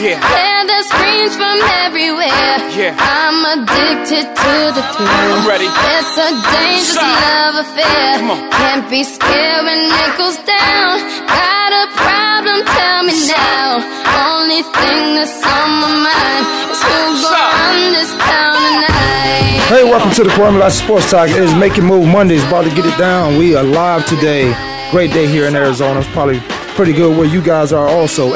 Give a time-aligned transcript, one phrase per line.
[0.00, 0.16] Yeah.
[0.16, 2.56] Hear the screams from everywhere.
[2.72, 2.96] Yeah.
[2.96, 5.08] I'm addicted to the thrill.
[5.08, 5.68] I'm ready.
[5.68, 7.20] It's a dangerous Stop.
[7.20, 8.18] love affair.
[8.18, 8.50] Come on.
[8.56, 10.96] Can't be scared when it goes down.
[11.28, 12.64] Got a problem?
[12.64, 13.84] Tell me now.
[14.32, 17.36] Only thing that's on my mind is who's Stop.
[17.36, 19.60] gonna run this town tonight.
[19.68, 21.28] Hey, welcome to the Kwamie Lassiter Sports Talk.
[21.28, 22.42] It is Making Move Mondays.
[22.48, 23.36] About to get it down.
[23.36, 24.54] We are live today.
[24.90, 26.00] Great day here in Arizona.
[26.00, 26.40] It's probably
[26.74, 28.32] pretty good where you guys are also.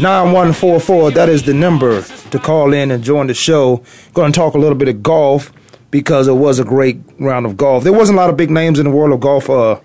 [0.00, 1.14] 888-346-9144.
[1.14, 3.82] That is the number to call in and join the show.
[4.14, 5.52] Going to talk a little bit of golf
[5.90, 7.84] because it was a great round of golf.
[7.84, 9.50] There wasn't a lot of big names in the world of golf.
[9.50, 9.80] Uh,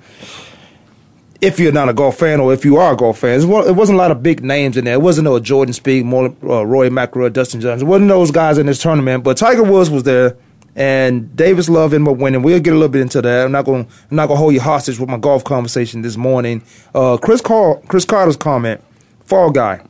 [1.41, 3.95] if you're not a golf fan or if you are a golf fan, it wasn't
[3.95, 4.95] a lot of big names in there.
[4.95, 6.03] It wasn't no Jordan Spieth,
[6.43, 7.87] uh, Rory McIlroy, Dustin Johnson.
[7.87, 9.23] It wasn't those guys in this tournament.
[9.23, 10.37] But Tiger Woods was there,
[10.75, 12.41] and Davis Love ended up winning.
[12.41, 13.45] We'll get a little bit into that.
[13.45, 13.87] I'm not going.
[14.09, 16.63] I'm not going to hold you hostage with my golf conversation this morning.
[16.93, 18.81] Uh, Chris Car- Cris Carter's comment,
[19.25, 19.81] Fall Guy.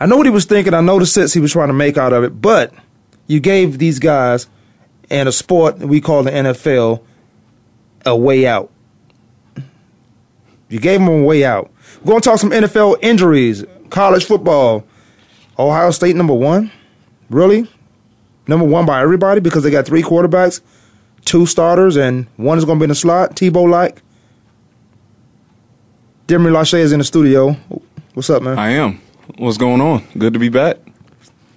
[0.00, 0.74] I know what he was thinking.
[0.74, 2.40] I know the sense he was trying to make out of it.
[2.40, 2.72] But
[3.26, 4.48] you gave these guys
[5.10, 7.02] in a sport we call the NFL
[8.06, 8.70] a way out.
[10.68, 11.70] You gave them a way out.
[12.00, 14.84] We're going to talk some NFL injuries, college football.
[15.58, 16.70] Ohio State number one?
[17.30, 17.68] Really?
[18.46, 20.60] Number one by everybody because they got three quarterbacks,
[21.24, 24.02] two starters, and one is going to be in the slot, Tebow like.
[26.28, 27.52] Demery Lachey is in the studio.
[28.14, 28.58] What's up, man?
[28.58, 29.00] I am.
[29.36, 30.02] What's going on?
[30.16, 30.78] Good to be back.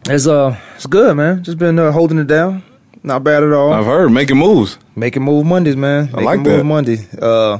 [0.07, 1.43] It's uh, it's good, man.
[1.43, 2.63] Just been uh, holding it down.
[3.03, 3.71] Not bad at all.
[3.73, 4.77] I've heard making moves.
[4.95, 6.05] Making move Mondays, man.
[6.07, 6.63] Making like move that.
[6.63, 7.07] Monday.
[7.19, 7.59] Uh,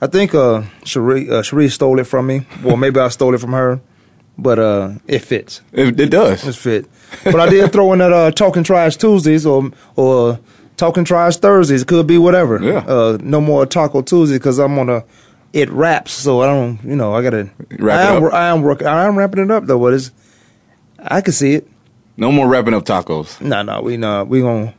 [0.00, 2.46] I think uh, Cherie, uh, Cherie stole it from me.
[2.62, 3.80] Well, maybe I stole it from her,
[4.36, 5.62] but uh, it fits.
[5.72, 6.46] It, it does.
[6.46, 6.86] It's fit.
[7.24, 10.38] But I did throw in that uh, talking trash Tuesdays or or
[10.76, 11.82] talking trash Thursdays.
[11.82, 12.62] It could be whatever.
[12.62, 12.78] Yeah.
[12.86, 15.04] Uh, no more Taco Tuesday because I'm on a
[15.52, 16.12] it raps.
[16.12, 16.82] So I don't.
[16.84, 18.32] You know, I gotta Wrap I am, up.
[18.32, 18.86] I am working.
[18.86, 19.78] I am wrapping it up though.
[19.78, 20.10] But it's
[20.98, 21.68] I can see it.
[22.16, 23.40] No more wrapping up tacos.
[23.40, 24.28] No, no, we not.
[24.28, 24.74] We gonna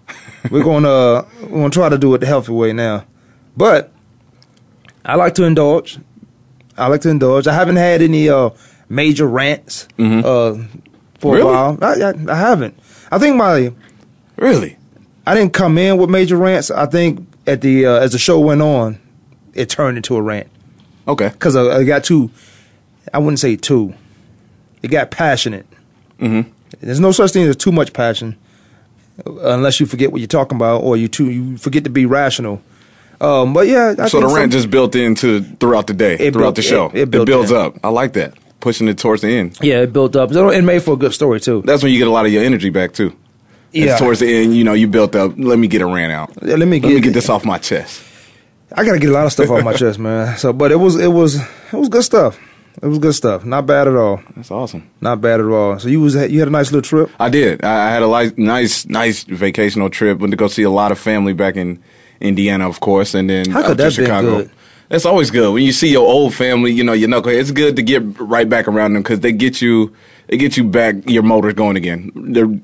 [0.50, 3.06] we're gonna uh, we're gonna try to do it the healthy way now.
[3.56, 3.92] But
[5.06, 6.00] I like to indulge.
[6.78, 7.48] I like to indulge.
[7.48, 8.50] I haven't had any uh,
[8.90, 10.56] major rants uh,
[11.20, 11.42] for Really?
[11.42, 11.78] a while.
[11.82, 12.78] I, I, I haven't.
[13.12, 13.74] I think my
[14.36, 14.78] Really?
[15.26, 16.70] I didn't come in with major rants.
[16.72, 19.00] I think at the uh, as the show went on,
[19.54, 20.48] it turned into a rant
[21.08, 21.30] Okay.
[21.30, 22.30] because I, I got too.
[23.14, 23.94] I wouldn't say too.
[24.84, 25.66] It got passionate.
[26.20, 26.50] Mm-hmm.
[26.82, 28.36] There's no such thing as too much passion,
[29.26, 32.62] unless you forget what you're talking about, or you too you forget to be rational.
[33.20, 36.54] Um, but yeah, I So the rant just built into throughout the day, It throughout
[36.54, 36.88] built- the show.
[36.94, 37.58] it- it built builds in.
[37.58, 37.76] up.
[37.84, 38.34] I like that.
[38.60, 39.58] Pushing it towards the end.
[39.62, 40.32] yeah, it built up.
[40.32, 41.64] It made for a good story too.
[41.66, 43.14] That's when you get a lot of your energy back too.
[43.72, 43.92] Yeah.
[43.92, 45.34] It's towards the end, you know, you built up.
[45.38, 46.30] Let me get a rant out.
[46.44, 48.02] Let me Let me get- get this off my chest.
[48.76, 50.38] I gotta get a lot of stuff off my chest, man.
[50.38, 52.38] So, but it was it was it was good stuff.
[52.82, 53.44] It was good stuff.
[53.44, 54.22] Not bad at all.
[54.36, 54.88] That's awesome.
[55.02, 55.80] Not bad at all.
[55.80, 57.10] So you was you had a nice little trip.
[57.20, 57.64] I did.
[57.64, 60.20] I I had a li- nice, nice vacational trip.
[60.20, 61.82] Went to go see a lot of family back in
[62.22, 64.38] Indiana, of course, and then How could to that Chicago.
[64.40, 64.52] good?
[64.90, 66.72] It's always good when you see your old family.
[66.72, 67.40] You know, your knucklehead.
[67.40, 69.94] It's good to get right back around them because they get you.
[70.28, 72.12] It gets you back your motors going again.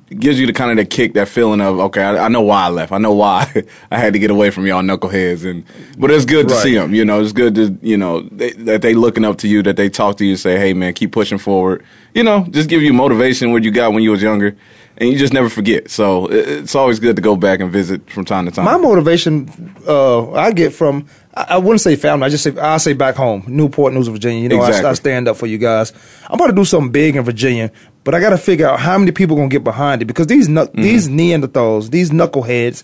[0.09, 2.41] It gives you the kind of the kick, that feeling of okay, I, I know
[2.41, 2.91] why I left.
[2.91, 3.49] I know why
[3.91, 5.49] I had to get away from y'all knuckleheads.
[5.49, 5.63] And
[5.97, 6.63] but it's good to Right.
[6.63, 6.93] see them.
[6.93, 9.77] You know, it's good to you know they, that they looking up to you, that
[9.77, 11.83] they talk to you, say, hey man, keep pushing forward.
[12.13, 14.55] You know, just give you motivation what you got when you was younger,
[14.97, 15.89] and you just never forget.
[15.89, 18.65] So it, it's always good to go back and visit from time to time.
[18.65, 19.49] My motivation
[19.87, 22.25] uh, I get from I, I wouldn't say family.
[22.25, 24.43] I just say I say back home, Newport News, Virginia.
[24.43, 24.89] You know, I, Exactly.
[24.89, 25.91] I stand up for you guys.
[26.27, 27.71] I'm about to do something big in Virginia,
[28.03, 30.47] but I got to figure out how many people gonna get behind it because these
[30.47, 32.83] knuck these Neanderthals, these knuckleheads,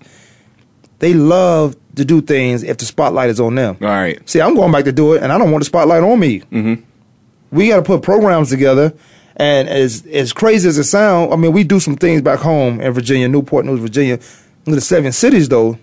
[0.99, 3.77] they love to do things if the spotlight is on them.
[3.81, 4.27] All right.
[4.29, 6.39] See, I'm going back to do it, and I don't want the spotlight on me.
[6.39, 6.83] Mm-hmm.
[7.51, 8.93] We got to put programs together,
[9.35, 12.79] and as as crazy as it sounds, I mean, we do some things back home
[12.81, 14.19] in Virginia, Newport News, Virginia.
[14.65, 15.79] The seven cities, though,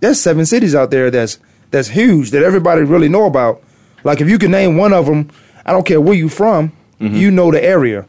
[0.00, 1.38] there's seven cities out there that's
[1.70, 3.62] that's huge that everybody really know about.
[4.04, 5.30] Like if you can name one of them,
[5.64, 7.16] I don't care where you from, mm-hmm.
[7.16, 8.06] you know the area.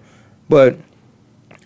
[0.50, 0.77] But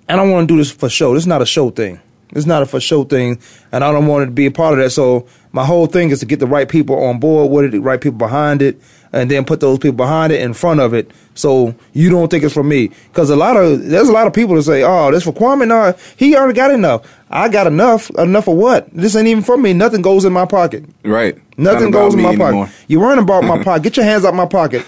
[0.08, 1.14] I don't want to do this for show.
[1.14, 2.00] This is not a show thing.
[2.34, 3.40] It's not a for show thing,
[3.72, 4.92] and I don't want it to be a part of that.
[4.92, 7.80] So my whole thing is to get the right people on board with it, the
[7.80, 8.80] right people behind it,
[9.12, 11.12] and then put those people behind it in front of it.
[11.36, 14.34] So you don't think it's for me, because a lot of there's a lot of
[14.34, 17.02] people that say, "Oh, this for Kwamie." No, he already got enough.
[17.30, 18.10] I got enough.
[18.12, 18.90] Enough of what?
[18.94, 19.74] This ain't even for me.
[19.74, 20.86] Nothing goes in my pocket.
[21.04, 21.38] Right.
[21.58, 22.66] Nothing Not goes in my anymore.
[22.66, 22.76] pocket.
[22.88, 23.84] You worrying about my pocket?
[23.84, 24.86] Get your hands out my pocket.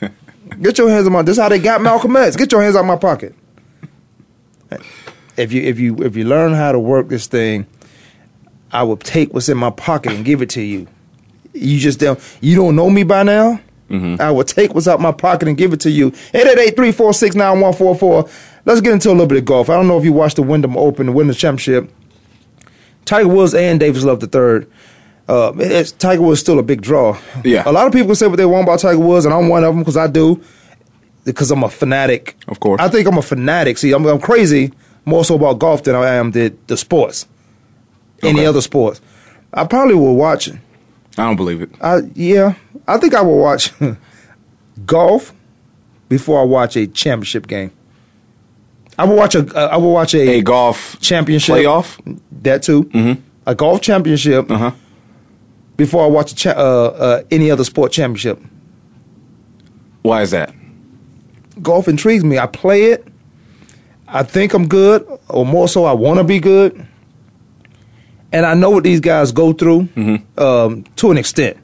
[0.62, 1.22] Get your hands out my.
[1.22, 2.36] This is how they got Malcolm X.
[2.36, 3.34] Get your hands out my pocket.
[5.36, 7.66] If you if you if you learn how to work this thing,
[8.72, 10.86] I will take what's in my pocket and give it to you.
[11.52, 12.20] You just don't.
[12.40, 13.60] You don't know me by now.
[14.18, 16.08] I will take what's out my pocket and give it to you.
[16.32, 18.28] Eight eight eight three four six nine one four four.
[18.64, 19.70] Let's get into a little bit of golf.
[19.70, 21.92] I don't know if you watched the Wyndham Open, the Wyndham Championship.
[23.04, 24.68] Tiger Woods and Davis Love the third.
[25.28, 27.16] Uh, it's, Tiger Woods still a big draw.
[27.44, 27.62] Yeah.
[27.66, 29.72] a lot of people say what they want about Tiger Woods, and I'm one of
[29.74, 30.42] them because I do,
[31.24, 32.36] because I'm a fanatic.
[32.48, 32.80] Of course.
[32.80, 33.78] I think I'm a fanatic.
[33.78, 34.72] See, I'm, I'm crazy
[35.04, 37.26] more so about golf than I am the the sports,
[38.22, 39.00] any other sports.
[39.52, 40.48] I probably will watch.
[40.48, 40.56] It.
[41.16, 41.70] I don't believe it.
[41.80, 42.54] I yeah,
[42.88, 43.72] I think I will watch
[44.86, 45.32] golf
[46.08, 47.70] before I watch a championship game.
[48.98, 52.18] I will watch a uh, I will watch a, A golf championship playoff.
[52.42, 53.20] That too, mm-hmm.
[53.46, 54.70] a golf championship Uh huh.
[55.76, 58.40] before I watch a cha- uh, uh, any other sport championship.
[60.02, 60.54] Why is that?
[61.62, 62.38] Golf intrigues me.
[62.38, 63.06] I play it.
[64.06, 66.86] I think I'm good, or more so, I want to be good.
[68.32, 69.88] And I know what these guys go through
[70.38, 71.56] um, to an extent.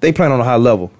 [0.00, 0.92] They playing on a high level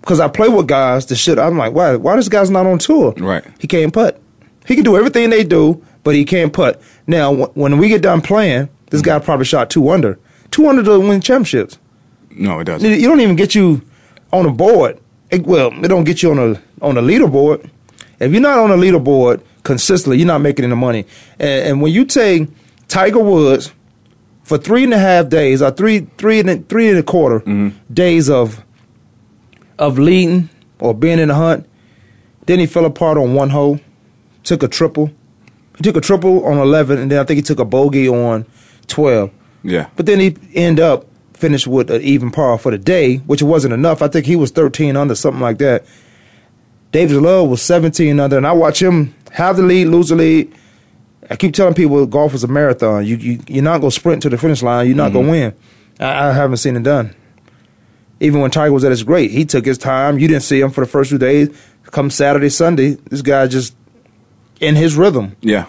[0.00, 1.06] because I play with guys.
[1.06, 1.96] The shit I'm like, why?
[1.96, 3.12] Why this guy's not on tour?
[3.16, 3.44] Right.
[3.58, 4.20] He can't putt.
[4.66, 6.80] He can do everything they do, but he can't putt.
[7.06, 10.18] Now, wh- when we get done playing, this guy probably shot two under.
[10.50, 11.78] Two under to win championships.
[12.30, 12.88] No, it doesn't.
[12.88, 13.82] You don't even get you
[14.32, 15.00] on a board.
[15.30, 17.68] It, well, it don't get you on a on a leaderboard.
[18.20, 21.06] If you're not on a leaderboard consistently, you're not making any money.
[21.38, 22.48] And, and when you take
[22.88, 23.72] Tiger Woods
[24.44, 27.40] for three and a half days, or three three and a, three and a quarter
[27.40, 27.76] mm-hmm.
[27.92, 28.62] days of
[29.78, 31.68] of leading or being in the hunt,
[32.46, 33.80] then he fell apart on one hole,
[34.44, 35.10] took a triple.
[35.76, 38.46] He took a triple on eleven, and then I think he took a bogey on
[38.86, 39.32] twelve.
[39.64, 39.88] Yeah.
[39.96, 43.74] But then he end up finished with an even par for the day, which wasn't
[43.74, 44.02] enough.
[44.02, 45.84] I think he was 13 under, something like that.
[46.92, 50.54] David Love was 17 under, and I watch him have the lead, lose the lead.
[51.28, 53.04] I keep telling people golf is a marathon.
[53.04, 54.86] You, you you're not gonna sprint to the finish line.
[54.86, 55.54] You're not gonna win.
[55.98, 57.14] I, I haven't seen it done.
[58.20, 60.20] Even when Tiger was at his great, he took his time.
[60.20, 61.48] You didn't see him for the first few days.
[61.86, 63.74] Come Saturday, Sunday, this guy just
[64.60, 65.36] in his rhythm.
[65.40, 65.66] Yeah.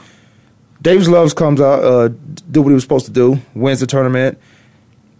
[0.81, 2.09] Davis Loves comes out, uh,
[2.51, 4.38] do what he was supposed to do, wins the tournament.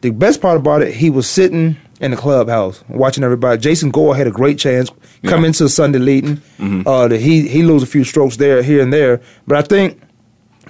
[0.02, 3.60] The best part about it, he was sitting in the clubhouse watching everybody.
[3.60, 4.90] Jason Gore had a great chance
[5.26, 5.48] come Yeah.
[5.48, 6.42] into Sunday leading.
[6.86, 10.00] Uh, he he lose a few strokes there, here and there, but I think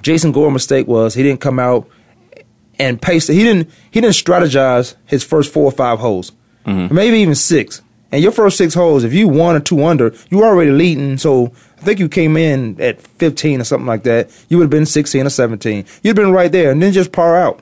[0.02, 1.88] Jason Gore's mistake was he didn't come out
[2.80, 3.28] and pace.
[3.28, 6.32] He didn't he didn't strategize his first four or five holes,
[6.66, 7.82] maybe even six.
[8.12, 11.18] And your first six holes, if you one or two under, you already leading.
[11.18, 14.30] So I think you came in at 15 or something like that.
[14.48, 15.84] You would have been 16 or 17.
[16.02, 17.60] You'd have been right there, and then just par out.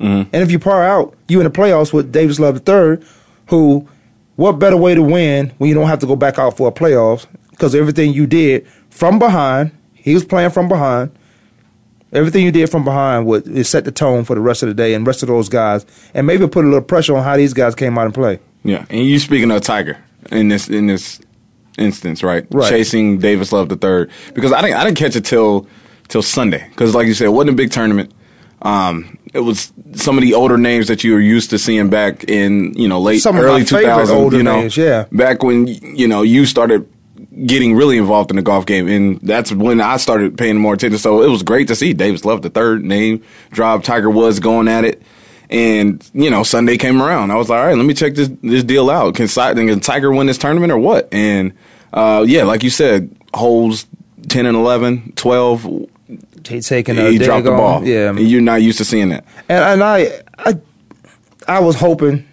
[0.00, 3.04] And if you par out, you in the playoffs with Davis Love III,
[3.48, 3.88] who,
[4.36, 6.72] what better way to win when you don't have to go back out for a
[6.72, 7.26] playoffs?
[7.50, 11.10] Because everything you did from behind, he was playing from behind.
[12.12, 14.74] Everything you did from behind would it set the tone for the rest of the
[14.74, 15.84] day and rest of those guys,
[16.14, 18.38] and maybe put a little pressure on how these guys came out and play.
[18.64, 18.86] Yeah.
[18.88, 19.98] And you speaking of Tiger
[20.30, 21.20] in this in this
[21.76, 22.46] instance, right?
[22.50, 22.70] Right.
[22.70, 25.66] Chasing Davis Love the third because I didn't I didn't catch it till
[26.08, 28.12] till Sunday because like you said, it wasn't a big tournament.
[28.62, 32.24] Um, it was some of the older names that you were used to seeing back
[32.24, 34.32] in you know late Some early favorite 2000s.
[34.32, 35.06] you know, names, yeah.
[35.12, 36.88] back when you know you started
[37.46, 40.98] getting really involved in the golf game, and that's when I started paying more attention.
[40.98, 43.84] So it was great to see Davis Love the third name drop.
[43.84, 45.02] Tiger was going at it.
[45.50, 47.30] And you know, Sunday came around.
[47.30, 49.14] I was like, all right, let me check this this deal out.
[49.14, 51.08] Can, can Tiger win this tournament or what?
[51.10, 51.54] And
[51.94, 53.86] uh, yeah, like you said, holes
[54.28, 55.88] ten and 11, 12, He
[56.42, 57.84] taking a he dropped the ball.
[57.86, 59.24] Yeah, and you're not used to seeing that.
[59.48, 60.58] And, and I, I,
[61.46, 62.26] I was hoping,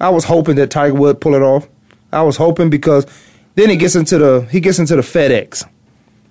[0.00, 1.68] I was hoping that Tiger would pull it off.
[2.12, 3.06] I was hoping because
[3.54, 5.68] then he gets into the he gets into the FedEx,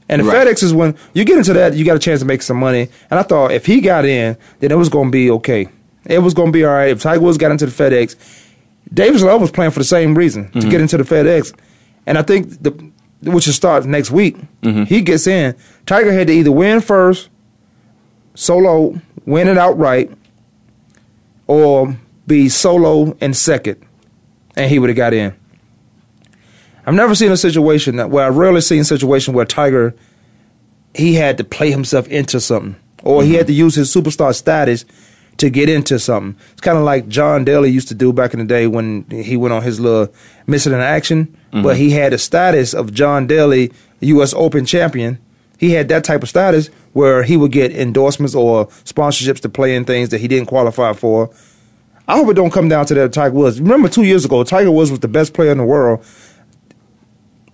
[0.09, 0.47] and the Right.
[0.47, 2.89] FedEx is when you get into that, you got a chance to make some money.
[3.09, 5.67] And I thought if he got in, then it was going to be okay.
[6.05, 6.89] It was going to be all right.
[6.89, 8.15] If Tiger Woods got into the FedEx,
[8.93, 10.69] Davis Love was playing for the same reason to mm-hmm.
[10.69, 11.57] get into the FedEx,
[12.05, 12.90] and I think the
[13.21, 14.37] which will start next week.
[14.61, 14.83] Mm-hmm.
[14.83, 15.55] He gets in.
[15.85, 17.29] Tiger had to either win first,
[18.33, 20.11] solo, win it outright,
[21.47, 21.95] or
[22.27, 23.85] be solo in second,
[24.55, 25.35] and he would have got in.
[26.85, 29.95] I've never seen a situation that where I've rarely seen a situation where Tiger
[30.93, 33.37] he had to play himself into something or he mm-hmm.
[33.37, 34.85] had to use his superstar status
[35.41, 36.39] to get into something.
[36.51, 39.35] It's kind of like John Daly used to do back in the day when he
[39.35, 40.13] went on his little
[40.47, 41.77] missing in action, but mm-hmm.
[41.77, 43.71] he had the status of John Daly,
[44.01, 44.33] U.S.
[44.35, 45.19] Open champion.
[45.57, 49.75] He had that type of status where he would get endorsements or sponsorships to play
[49.75, 51.31] in things that he didn't qualify for.
[52.07, 53.13] I hope it don't come down to that.
[53.13, 53.59] Tiger Woods.
[53.59, 56.05] Remember, two years ago, Tiger Woods was the best player in the world.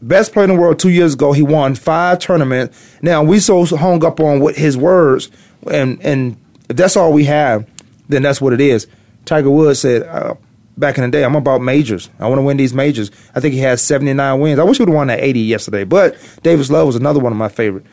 [0.02, 1.32] Best player in the world two years ago.
[1.32, 2.98] He won five tournaments.
[3.02, 5.32] Now we so hung up on what his words,
[5.72, 6.38] and and
[6.70, 7.66] if that's all we have,
[8.10, 8.88] then that's what it is.
[9.26, 10.36] Tiger Woods said uh,
[10.78, 12.10] back in the day, "I'm about majors.
[12.20, 14.60] I want to win these majors." I think he has 79 wins.
[14.60, 17.32] I wish he would have won that 80 yesterday, but Davis Love was another one
[17.32, 17.86] of my favorite.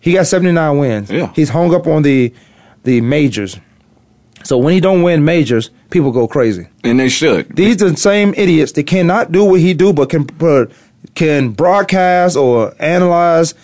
[0.00, 1.10] He got 79 wins.
[1.10, 1.32] Yeah.
[1.34, 2.32] He's hung up on the
[2.84, 3.58] the majors.
[4.44, 6.68] So when he don't win majors, people go crazy.
[6.84, 7.56] And they should.
[7.56, 10.26] These are the same idiots that cannot do what he do, but can
[11.14, 13.54] can broadcast or analyze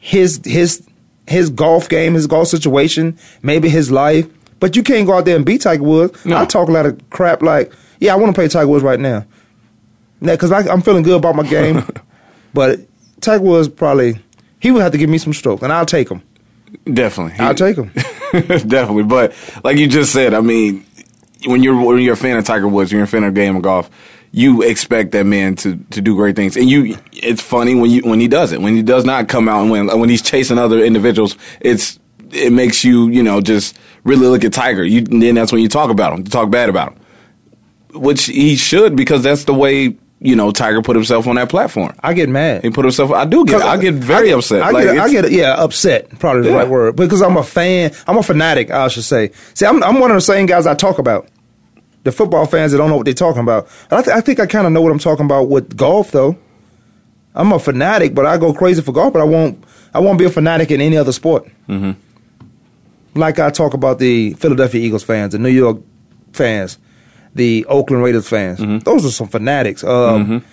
[0.00, 0.86] his his
[1.28, 4.26] his golf game, his golf situation, maybe his life.
[4.58, 6.24] But you can't go out there and beat Tiger Woods.
[6.24, 6.38] No.
[6.38, 9.00] I talk a lot of crap like, yeah, I want to play Tiger Woods right
[9.00, 9.26] now,
[10.20, 11.86] because I'm feeling good about my game.
[12.54, 12.80] but
[13.20, 14.18] Tiger Woods probably
[14.60, 16.22] he would have to give me some stroke, and I'll take him.
[16.92, 17.38] Definitely.
[17.38, 17.90] I'll take him.
[18.32, 19.04] Definitely.
[19.04, 19.34] But
[19.64, 20.84] like you just said, I mean,
[21.46, 23.62] when you're when you're a fan of Tiger Woods, you're a fan of game of
[23.62, 23.90] golf,
[24.32, 26.56] you expect that man to, to do great things.
[26.56, 28.60] And you it's funny when you when he does it.
[28.60, 31.98] When he does not come out and win when he's chasing other individuals, it's
[32.32, 34.84] it makes you, you know, just really look at Tiger.
[34.84, 37.00] You then that's when you talk about him, talk bad about him.
[38.00, 41.94] Which he should because that's the way, you know, Tiger put himself on that platform.
[42.00, 42.62] I get mad.
[42.62, 44.62] He put himself I do get I get very I upset.
[44.62, 46.18] I Like, get, I get, yeah, upset.
[46.18, 46.56] Probably the Yeah.
[46.56, 47.92] right word because I'm a fan.
[48.06, 48.70] I'm a fanatic.
[48.70, 49.30] I should say.
[49.54, 51.28] See, I'm, I'm one of the same guys I talk about.
[52.04, 53.66] The football fans that don't know what they're talking about.
[53.90, 56.38] I, th- I think I kind of know what I'm talking about with golf, though.
[57.34, 59.12] I'm a fanatic, but I go crazy for golf.
[59.12, 59.64] But I won't.
[59.92, 61.46] I won't be a fanatic in any other sport.
[61.68, 61.92] Mm-hmm.
[63.16, 65.78] Like I talk about the Philadelphia Eagles fans, the New York
[66.32, 66.78] fans,
[67.34, 68.58] the Oakland Raiders fans.
[68.84, 69.82] Those are some fanatics.
[69.82, 70.44] Um,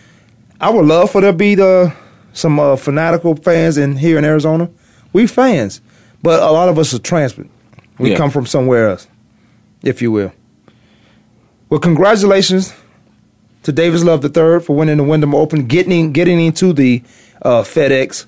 [0.61, 1.93] I would love for there to be the
[2.31, 4.69] some uh, fanatical fans in here in Arizona.
[5.11, 5.81] We fans,
[6.23, 7.51] but a lot of us are transplant.
[7.99, 8.17] We Yeah.
[8.17, 9.07] come from somewhere else,
[9.83, 10.31] if you will.
[11.69, 12.73] Well, congratulations
[13.63, 17.03] to Davis Love III for winning the Wyndham Open, getting getting into the
[17.41, 18.25] uh, FedEx,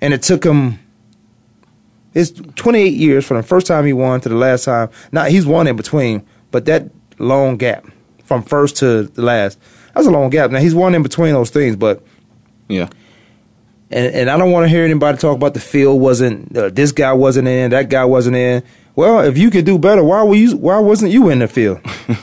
[0.00, 0.78] and it took him.
[2.14, 4.90] It's 28 years from the first time he won to the last time.
[5.12, 7.86] Now he's won in between, but that long gap
[8.24, 9.58] from first to the last,
[9.94, 10.50] that's a long gap.
[10.50, 12.02] Now he's won in between those things, but
[12.68, 12.88] yeah.
[13.90, 16.92] and and I don't want to hear anybody talk about the field wasn't uh, this
[16.92, 18.62] guy wasn't in, that guy wasn't in.
[18.96, 20.56] Well, if you could do better, why were you?
[20.56, 21.80] Why wasn't you in the field?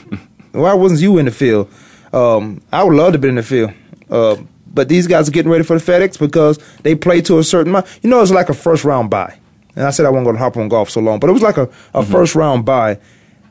[0.52, 1.72] why wasn't you in the field?
[2.12, 3.72] Um, I would love to be in the field,
[4.10, 4.36] uh,
[4.74, 7.72] but these guys are getting ready for the FedEx because they play to a certain
[7.72, 7.88] amount.
[8.02, 9.38] You know, it's like a first round bye.
[9.78, 11.44] And I said I wasn't going to hop on golf so long, but it was
[11.44, 12.12] like a, a mm-hmm.
[12.12, 13.00] first round bye.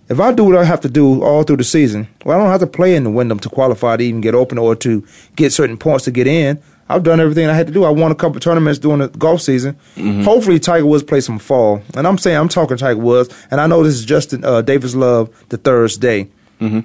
[0.08, 2.50] If I do what I have to do all through the season, well, I don't
[2.50, 5.06] have to play in the Wyndham to qualify to even get open or to
[5.36, 6.60] get certain points to get in.
[6.88, 7.84] I've done everything I had to do.
[7.84, 9.74] I won a couple tournaments during the golf season.
[9.96, 10.22] Mm-hmm.
[10.22, 11.82] Hopefully, Tiger Woods play some fall.
[11.94, 14.94] And I'm saying I'm talking Tiger Woods, and I know this is Justin uh, Davis
[14.94, 16.28] Love the third's day.
[16.60, 16.80] Mm-hmm.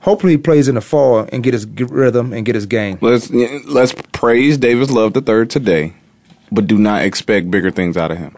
[0.00, 2.98] Hopefully, he plays in the fall and get his rhythm and get his game.
[3.00, 5.94] Let's let's praise Davis Love the third today,
[6.52, 8.36] but do not expect bigger things out of him.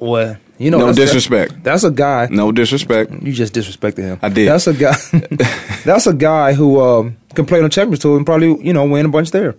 [0.00, 1.62] Well, you know, No that's- disrespect.
[1.62, 2.28] That's a guy.
[2.30, 3.12] No disrespect.
[3.22, 4.18] You just disrespected him.
[4.22, 4.48] I did.
[4.48, 4.96] That's a guy.
[5.84, 8.84] that's a guy who um, can play on the Champions Tour and probably you know
[8.84, 9.54] win a bunch there.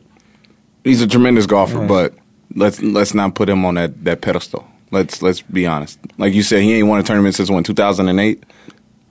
[0.83, 2.13] He's a tremendous golfer, but
[2.55, 4.67] let's let's not put him on that, that pedestal.
[4.91, 5.98] Let's let's be honest.
[6.17, 8.43] Like you said, he ain't won a tournament since when two thousand and eight.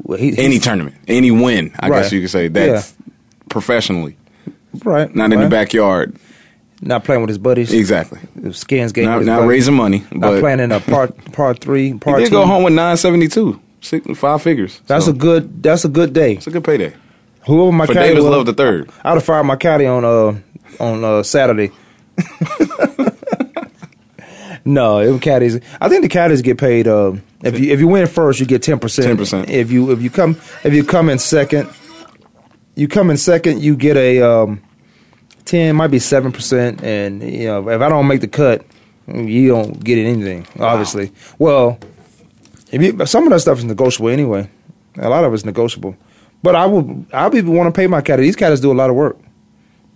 [0.02, 2.02] Well, he, Any tournament, any win, I Right.
[2.02, 2.94] guess you could say that's
[3.49, 4.16] professionally,
[4.84, 5.14] right?
[5.14, 6.16] not in the backyard.
[6.84, 7.72] Not playing with his buddies.
[7.72, 8.18] Exactly.
[8.52, 9.04] Skins game.
[9.04, 11.92] Not, not raising money, Not but playing in a part part three.
[11.92, 12.32] he Part did two.
[12.32, 13.60] go home with nine seventy two,
[14.16, 14.80] five figures.
[14.88, 15.62] That's So, a good.
[15.62, 16.34] That's a good day.
[16.34, 16.92] it's a good payday
[17.46, 18.90] Whoever my for caddy Davis was, Love the third.
[19.04, 20.34] I'd have fired my caddy on uh
[20.82, 21.70] on uh Saturday.
[24.64, 25.60] no, it was caddies.
[25.80, 26.86] I think the caddies get paid.
[26.88, 29.18] Uh, if you if you win first, you get ten percent.
[29.18, 29.48] 10%.
[29.48, 31.68] If you if you come if you come in second,
[32.76, 34.62] you come in second, you get a um,
[35.44, 38.64] ten, might be seven percent, and you know if I don't make the cut,
[39.06, 40.46] you don't get anything.
[40.58, 41.78] Obviously, well,
[42.70, 44.49] if you, some of that stuff is negotiable anyway.
[44.99, 45.96] A lot of it's negotiable,
[46.42, 48.22] but I would I would even want to pay my caddy.
[48.22, 49.16] These caddies do a lot of work.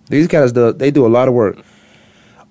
[0.09, 1.57] These guys do they do a lot of work.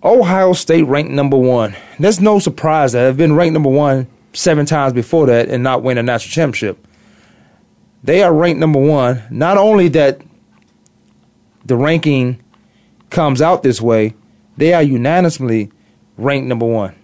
[0.05, 1.75] Ohio State ranked number one.
[1.99, 5.83] There's no surprise that they've been ranked number one seven times before that and not
[5.83, 6.87] win a national championship.
[8.05, 9.23] They are ranked number one.
[9.31, 10.21] Not only that
[11.65, 12.41] the ranking
[13.11, 14.15] comes out this way,
[14.57, 15.71] they are unanimously
[16.17, 16.95] ranked number one.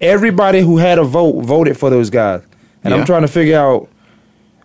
[0.00, 2.40] everybody who had a vote voted for those guys.
[2.84, 3.00] And Yeah.
[3.00, 3.88] I'm trying to figure out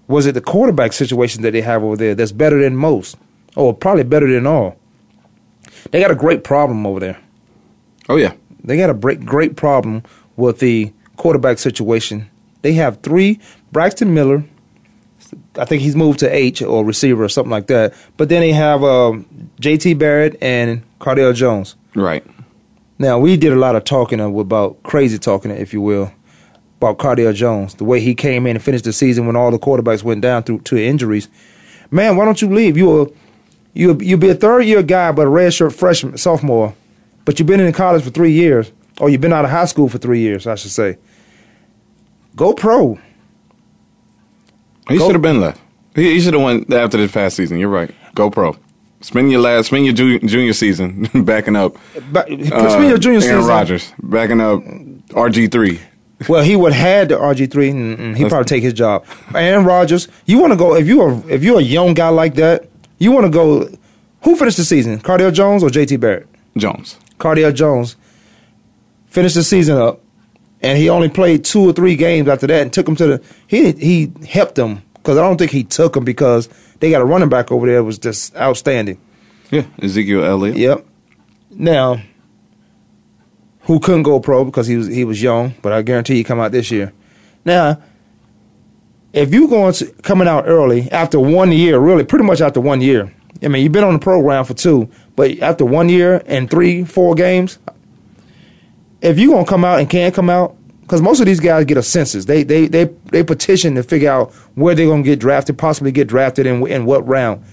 [0.08, 3.16] was it the quarterback situation that they have over there that's better than most,
[3.56, 4.76] or probably better than all.
[5.92, 7.18] They got a great problem over there.
[8.10, 8.34] Oh yeah.
[8.64, 10.04] They got a great great problem
[10.36, 12.30] with the quarterback situation.
[12.62, 13.40] They have three
[13.72, 14.44] Braxton Miller.
[15.58, 17.94] I think he's moved to H or receiver or something like that.
[18.18, 19.26] But then they have um,
[19.64, 19.94] J.T.
[19.94, 21.78] Barrett and Cardale Jones.
[21.96, 22.26] Right.
[23.00, 26.12] Now we did a lot of talking about crazy talking, if you will,
[26.82, 27.76] about Cardale Jones.
[27.76, 30.44] The way he came in and finished the season when all the quarterbacks went down
[30.44, 31.30] through to injuries.
[31.92, 32.76] Man, why don't you leave?
[32.76, 33.08] You a
[33.74, 36.76] you you'll be a third year guy, but a redshirt freshman sophomore,
[37.24, 39.88] but you've been in college for three years, or you've been out of high school
[39.88, 40.98] for three years, I should say.
[42.36, 43.00] Go pro.
[44.90, 45.62] He Go- should have been left.
[45.96, 47.60] He, he should have went after this past season.
[47.60, 47.96] You're right.
[48.14, 48.58] Go pro.
[49.04, 51.76] Spend your last, spend your ju- junior season backing up.
[52.12, 53.46] But uh, spend your junior Aaron season.
[53.46, 55.80] Rodgers backing up RG three.
[56.30, 57.72] Well, he would had the RG three.
[58.16, 59.06] He'd probably take his job.
[59.36, 60.08] Aaron Rodgers.
[60.26, 62.68] You want to go if you are if you're a young guy like that.
[62.98, 63.70] You want to go.
[64.24, 65.00] Who finished the season?
[65.00, 66.28] Cardale Jones or JT Barrett?
[66.56, 66.98] Jones.
[67.20, 67.98] Cardale Jones
[69.08, 70.00] finished the season up,
[70.62, 73.24] and he only played two or three games after that, and took him to the.
[73.48, 76.48] He he helped them because I don't think he took them because
[76.84, 79.00] they got a running back over there that was just outstanding.
[79.50, 80.58] Yeah, Ezekiel Elliott.
[80.58, 80.86] Yep.
[81.52, 82.02] Now,
[83.62, 86.42] who couldn't go pro because he was he was young, but I guarantee he come
[86.42, 86.92] out this year.
[87.46, 87.82] Now,
[89.14, 92.82] if you going to coming out early after one year, really pretty much after one
[92.82, 93.14] year.
[93.42, 96.84] I mean, you've been on the program for two, but after one year and three,
[96.84, 97.60] four games,
[99.02, 101.78] if you gonna come out and can't come out, because most of these guys get
[101.78, 105.58] a census, they they they they petition to figure out where they're gonna get drafted,
[105.58, 107.44] possibly get drafted in in what round.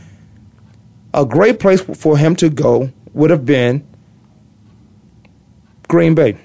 [1.15, 3.85] A great place for him to go would have been
[5.89, 6.37] Green Bay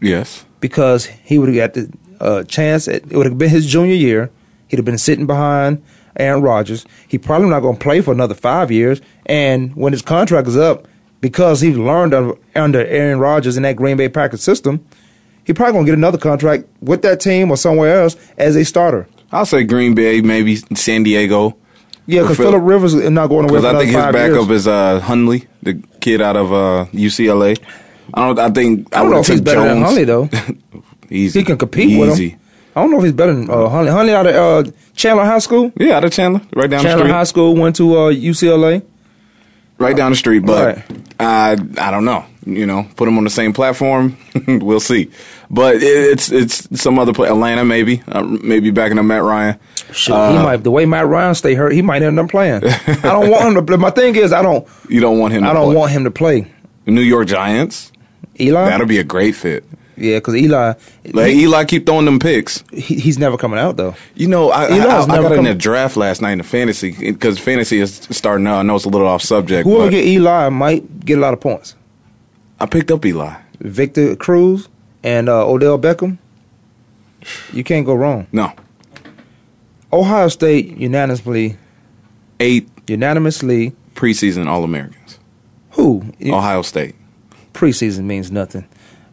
[0.00, 0.44] Yes.
[0.60, 2.88] because he would have got the uh, chance.
[2.88, 4.30] At, it would have been his junior year.
[4.68, 5.82] He'd have been sitting behind
[6.16, 6.84] Aaron Rodgers.
[7.08, 9.00] He probably not going to play for another five years.
[9.26, 10.86] And when his contract is up,
[11.20, 14.84] because he's learned under, under Aaron Rodgers in that Green Bay Packers system,
[15.48, 18.64] he probably going to get another contract with that team or somewhere else as a
[18.64, 19.08] starter.
[19.32, 21.56] I'll say Green Bay, maybe San Diego.
[22.06, 24.60] Yeah, because Philip Rivers is not going away Because I think his backup years.
[24.62, 27.58] is uh, Hundley, the kid out of uh, UCLA.
[28.14, 28.38] I don't.
[28.38, 30.28] I think I don't know if he's better than Hundley though.
[31.10, 31.40] Easy.
[31.40, 32.38] He can compete with him.
[32.76, 33.90] I don't know if he's better than uh, Hundley.
[33.90, 35.72] Hundley out of uh, Chandler High School.
[35.76, 37.24] Yeah, out of Chandler, right down Chandler the High.
[37.24, 38.82] School went to uh, UCLA.
[39.78, 40.84] Right down the street, but Right.
[41.20, 42.24] I I don't know.
[42.46, 44.16] You know, put him on the same platform.
[44.48, 45.10] we'll see.
[45.50, 47.28] But it, it's it's some other play.
[47.28, 49.58] Atlanta maybe, uh, maybe backing up Matt Ryan.
[49.92, 52.62] Shit, Uh, he might the way Matt Ryan stay hurt, he might end up playing.
[52.64, 53.76] I don't want him to play.
[53.78, 55.44] My thing is, I don't, You don't want him.
[55.44, 55.76] To I don't play.
[55.76, 56.52] want him to play.
[56.84, 57.92] the New York Giants.
[58.38, 59.64] Eli, That'll be a great fit.
[59.96, 60.74] yeah, because Eli,
[61.12, 62.62] Like he- Eli, keep throwing them picks.
[62.70, 63.94] he, he's never coming out though.
[64.14, 66.38] You know, I, I, Eli's I, I got in come- the draft last night in
[66.38, 68.58] the fantasy because fantasy is starting out.
[68.58, 69.66] I know it's a little off subject.
[69.66, 71.74] Whoever get Eli might get a lot of points.
[72.60, 73.34] I picked up Eli.
[73.60, 74.68] Victor Cruz
[75.02, 76.18] and uh, Odell Beckham.
[77.52, 78.26] You can't go wrong.
[78.32, 78.52] No,
[79.92, 81.56] Ohio State unanimously,
[82.40, 83.72] eight unanimously.
[83.94, 85.18] preseason All Americans.
[85.72, 86.94] Who Ohio State.
[87.52, 88.66] preseason means nothing.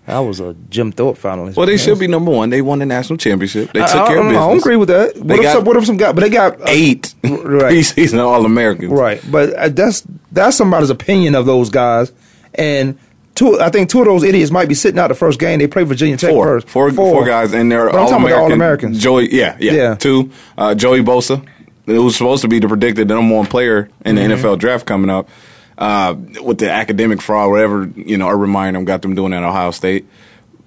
[0.07, 1.55] I was a Jim Thorpe finalist.
[1.55, 2.51] Well, they should be number one.
[2.51, 3.73] They won the national championship.
[3.73, 4.37] They I, took I, care I of business.
[4.43, 5.15] I don't agree with that.
[5.17, 6.11] What They if, got some, what if some guy?
[6.11, 7.73] But they got uh, Eight Right.
[7.73, 8.91] preseason All Americans.
[8.91, 12.11] Right, but uh, that's that's somebody's opinion of those guys,
[12.53, 12.99] and
[13.35, 13.59] two.
[13.61, 15.59] I think two of those idiots might be sitting out the first game.
[15.59, 16.67] They play Virginia Tech Four, first.
[16.69, 18.89] four, four guys, and they're But I'm all talking about the American.
[18.93, 18.99] All-Americans.
[19.03, 19.95] Joey, yeah, yeah, Yeah.
[19.95, 21.45] Two, uh, Joey Bosa,
[21.85, 24.45] who was supposed to be the predicted number one player in the Mm-hmm.
[24.45, 25.29] NFL draft coming up.
[25.77, 29.43] Uh, with the academic fraud, whatever you know, Urban Meyer them got them doing at
[29.43, 30.05] Ohio State,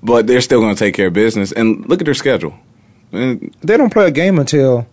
[0.03, 1.51] but they're still going to take care of business.
[1.51, 2.53] And look at their schedule.
[3.11, 4.87] And They don't play a game until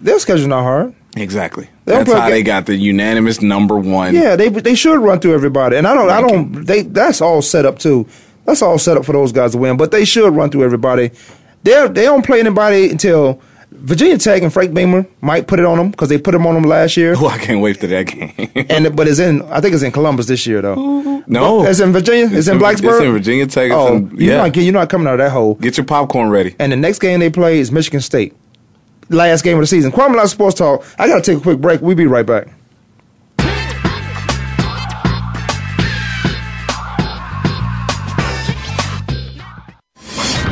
[0.00, 0.94] their schedule's not hard.
[1.14, 4.14] exactly, that's how they got the unanimous number one.
[4.14, 7.42] Yeah, they they should run through everybody, and I don't I don't they that's all
[7.42, 8.06] set up too.
[8.46, 11.10] That's all set up for those guys to win, but they should run through everybody.
[11.62, 13.40] They they don't play anybody until
[13.72, 16.54] Virginia Tech and Frank Beamer might put it on them because they put them on
[16.54, 17.14] them last year.
[17.16, 18.66] Oh, I can't wait for that game.
[18.68, 21.22] and but it's in I think it's in Columbus this year though.
[21.26, 22.28] no, It's in Virginia.
[22.36, 22.96] It's, in Blacksburg.
[22.96, 23.66] It's in Virginia Tech.
[23.66, 24.36] It's Oh, in- you're yeah.
[24.46, 25.54] not you're not coming out of that hole.
[25.54, 26.56] Get your popcorn ready.
[26.58, 28.34] And the next game they play is Michigan State.
[29.10, 29.90] Last game of the season.
[29.90, 30.84] Kwamie Lassiter Sports Talk.
[30.98, 31.80] I got to take a quick break.
[31.80, 32.48] We'll be right back.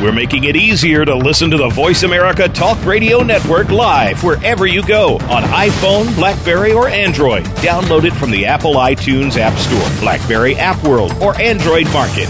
[0.01, 4.65] We're making it easier to listen to the Voice America Talk Radio Network live wherever
[4.65, 7.43] you go on iPhone, Blackberry, or Android.
[7.57, 12.29] Download it from the Apple iTunes App Store, Blackberry App World, or Android Market.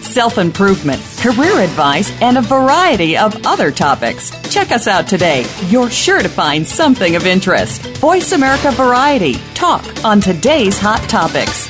[0.11, 4.29] self improvement, career advice, and a variety of other topics.
[4.53, 5.45] Check us out today.
[5.67, 7.81] You're sure to find something of interest.
[7.97, 9.35] Voice America Variety.
[9.53, 11.69] Talk on today's hot topics.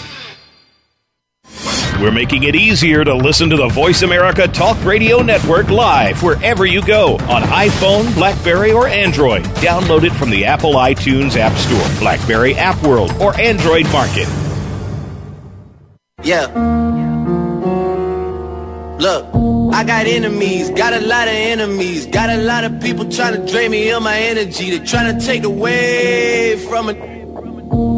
[2.02, 6.66] We're making it easier to listen to the Voice America Talk Radio Network live wherever
[6.66, 9.44] you go on iPhone, Blackberry, or Android.
[9.62, 14.28] Download it from the Apple iTunes App Store, Blackberry App World, or Android Market.
[16.24, 17.01] Yeah.
[19.02, 19.26] Look,
[19.74, 23.52] I got enemies, got a lot of enemies, got a lot of people trying to
[23.52, 24.78] drain me of my energy.
[24.78, 27.00] They trying to take away from it.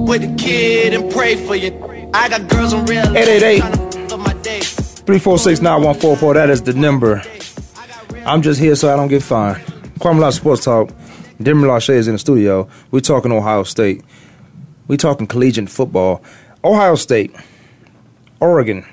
[0.07, 1.71] Put the kid and pray for you.
[2.13, 2.99] I got girls on real.
[2.99, 3.59] 888.
[3.59, 4.61] trying to f- up my day.
[4.61, 6.33] 346 9144.
[6.35, 7.21] That is the number.
[8.25, 9.61] I'm just here so I don't get fined.
[9.99, 10.89] Kwamie Lassiter Sports Talk.
[11.41, 12.69] Denver Lachey is in the studio.
[12.91, 14.01] We're talking Ohio State.
[14.87, 16.23] We're talking collegiate football.
[16.63, 17.35] Ohio State,
[18.39, 18.85] Oregon,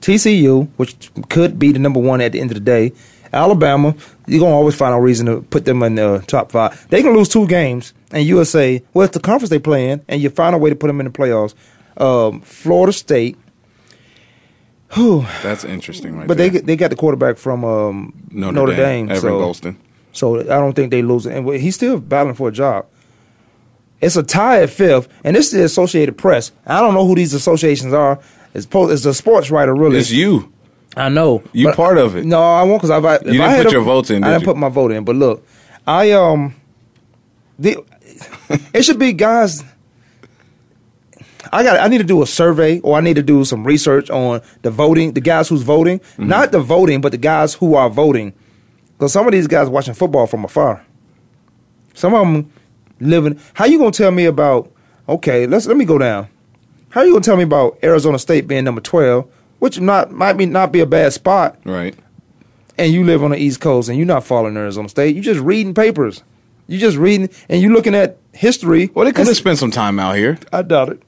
[0.00, 2.92] TCU, which could be the number one at the end of the day.
[3.32, 3.94] Alabama,
[4.26, 6.88] you're going to always find a reason to put them in the top five.
[6.88, 10.20] They can lose two games, and USA, well, it's the conference they play in, and
[10.20, 11.54] you find a way to put them in the playoffs.
[11.96, 13.36] Um, Florida State,
[14.94, 16.50] whew, That's interesting, right but there.
[16.50, 19.76] they they got the quarterback from um, Notre, Notre, Dame, Dame, Evan so, Golston.
[20.12, 21.26] so I don't think they lose.
[21.26, 21.36] it.
[21.36, 22.86] And he's still battling for a job.
[24.00, 26.52] It's a tie at fifth, and this is the Associated Press.
[26.66, 28.18] I don't know who these associations are.
[28.54, 29.98] It's, po- it's a sports writer, really.
[29.98, 30.52] It's you.
[30.96, 31.42] I know.
[31.52, 32.24] You but- part of it.
[32.24, 33.04] No, I won't because I've.
[33.04, 34.46] if didn't I had put a- your votes in, I did didn't you?
[34.48, 35.46] put my vote in, but look,
[35.86, 36.54] I um,
[37.58, 37.78] the
[38.74, 39.62] it should be guys.
[41.52, 41.80] I got.
[41.80, 44.70] I need to do a survey, or I need to do some research on the
[44.70, 46.28] voting, the guys who's voting, Mm-hmm.
[46.28, 48.32] not the voting, but the guys who are voting,
[48.98, 50.84] because some of these guys watching football from afar.
[51.94, 52.52] Some of them
[53.00, 53.40] living.
[53.54, 54.70] How you gonna tell me about?
[55.08, 56.28] Okay, let's let me go down.
[56.90, 59.26] How are you gonna tell me about Arizona State being number twelve,
[59.58, 61.94] which not might be not be a bad spot, Right.
[62.78, 65.14] and you live on the East Coast and you're not following Arizona State.
[65.16, 66.22] You just reading papers.
[66.66, 68.90] You just reading and you looking at history.
[68.94, 70.38] Well, they could have spent some time out here.
[70.52, 71.02] I doubt it.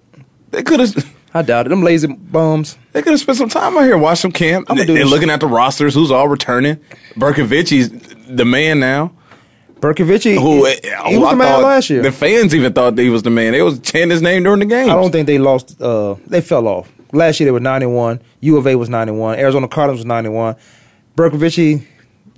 [0.50, 1.14] They could have.
[1.34, 1.70] I doubt it.
[1.70, 2.76] Them lazy bums.
[2.92, 5.08] They could have spent some time out here, watch some camp, I'ma and do this.
[5.08, 6.78] looking at the rosters, who's all returning.
[7.14, 7.88] Bercovici's
[8.28, 9.12] the man now.
[9.82, 12.02] Bercovici, Who he, eh, he who was the man last year.
[12.02, 13.52] The fans even thought he was the man.
[13.52, 14.88] They was chanting his name during the game.
[14.88, 15.80] I don't think they lost.
[15.82, 16.90] Uh, they fell off.
[17.12, 18.20] Last year they were 91.
[18.40, 19.38] U of A was 91.
[19.40, 20.54] Arizona Cardinals was 91.
[21.16, 21.84] Bercovici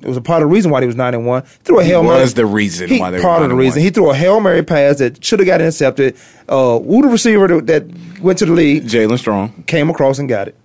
[0.02, 1.42] it was a part of the reason why he was 91.
[1.42, 2.20] Threw a He hail mary.
[2.20, 3.80] was the reason He- why they were part of the reason.
[3.80, 6.16] He threw a hail mary pass that should have got intercepted.
[6.48, 7.84] Uh, who the receiver that, that
[8.20, 9.64] went to the league Jaelen Strong.
[9.66, 10.56] came across and got it.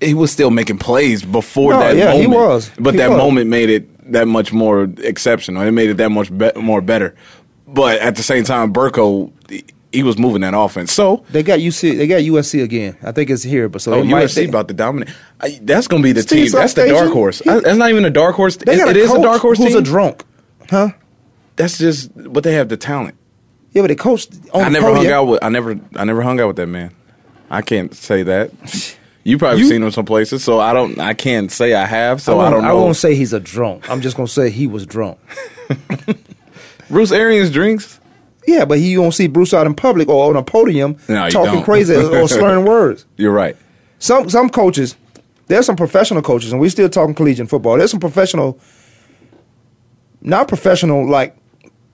[0.00, 2.70] He was still making plays before No, that yeah, he was.
[2.80, 3.18] But He that was.
[3.18, 5.62] moment made it that much more exceptional.
[5.62, 7.14] It made it that much be- more better.
[7.66, 9.30] But at the same time, Burko,
[9.92, 10.92] he- was moving that offense.
[10.92, 11.96] So They got UC.
[11.96, 12.96] They got USC again.
[13.02, 15.14] I think it's here, but so Oh, USC they- about to dominate.
[15.40, 16.52] I, that's going to be the Steve team.
[16.52, 17.40] That's the dark horse.
[17.40, 18.56] he- I- that's not even a dark horse.
[18.56, 19.76] They It- got a is a dark horse who's team.
[19.78, 20.24] a drunk,
[20.70, 20.90] huh?
[21.56, 23.14] That's just, but they have the talent.
[23.72, 24.30] Yeah, but they coached.
[24.54, 25.44] I never hung out with.
[25.44, 25.78] I never.
[25.96, 26.90] I never hung out with that man.
[27.50, 28.50] I can't say that.
[29.24, 30.98] You probably You- seen him some places, so I don't.
[30.98, 32.20] I can't say I have.
[32.20, 32.68] So I, won't- don't know.
[32.70, 33.88] I won't say he's a drunk.
[33.90, 35.18] I'm just gonna say he was drunk.
[36.90, 38.00] Bruce Arians drinks.
[38.46, 41.62] Yeah, but you don't see Bruce out in public or on a podium No, talking
[41.62, 43.06] crazy or slurring words.
[43.16, 43.56] You're right.
[44.00, 44.96] Some some coaches,
[45.46, 47.78] there's some professional coaches, and we're still talking collegiate football.
[47.78, 48.58] There's some professional,
[50.20, 51.36] not professional like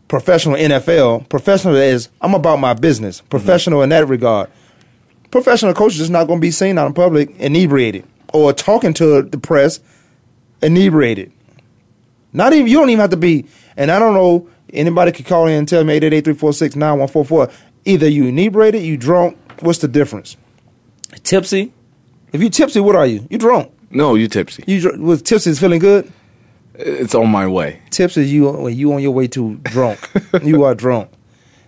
[0.09, 1.29] professional NFL.
[1.29, 3.21] Professional is I'm about my business.
[3.21, 4.49] Professional in that regard.
[5.31, 9.23] Professional coaches is not going to be seen out in public inebriated or talking to
[9.23, 9.81] the press
[10.63, 11.33] inebriated.
[12.33, 13.47] Not even you don't even have to be.
[13.77, 16.35] And I don't know anybody could call in and tell me eight eight eight three
[16.35, 17.51] four six nine one four four.
[17.85, 19.37] Either you inebriated, you drunk.
[19.61, 20.37] What's the difference?
[21.23, 21.73] Tipsy.
[22.33, 23.27] If you tipsy, what are you?
[23.31, 23.73] You drunk.
[23.91, 24.65] No, you tipsy.
[24.67, 26.13] You dr- was tipsy is feeling good.
[26.75, 27.81] It's on my way.
[27.91, 30.11] Tipsy, you you on your way to drunk.
[30.43, 31.11] you are drunk.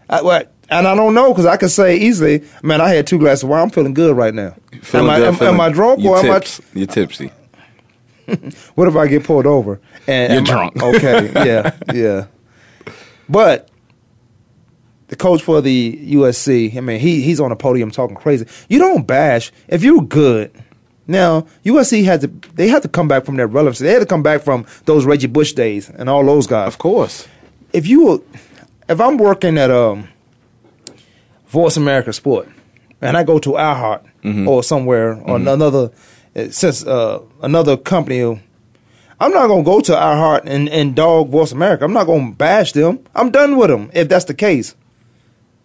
[0.08, 0.52] I, what?
[0.70, 3.48] And I don't know because I could say easily, man, I had two glasses of
[3.50, 3.62] wine.
[3.62, 4.54] I'm feeling good right now.
[4.82, 6.42] Feeling am, I, good, am, feeling- am I drunk or am I?
[6.74, 7.32] You're tipsy.
[8.76, 9.80] What if I get pulled over?
[10.06, 10.82] And You're am I- drunk.
[10.96, 12.26] okay, yeah, yeah.
[13.28, 13.68] But
[15.08, 18.46] the coach for the USC, I mean, he he's on the podium talking crazy.
[18.68, 20.52] You don't bash if you're good.
[21.08, 23.84] Now USC had to they had to come back from their relevancy.
[23.84, 26.68] They had to come back from those Reggie Bush days and all those guys.
[26.68, 27.26] Of course.
[27.72, 28.18] If you were,
[28.88, 30.08] if I'm working at um
[31.50, 32.48] Voice America Sport
[33.00, 35.90] and I go to iHeart or somewhere or another
[36.36, 38.40] uh, since uh, another company
[39.20, 41.84] I'm not gonna go to iHeart and, and dog Voice America.
[41.84, 43.00] I'm not gonna bash them.
[43.14, 44.74] I'm done with them if that's the case.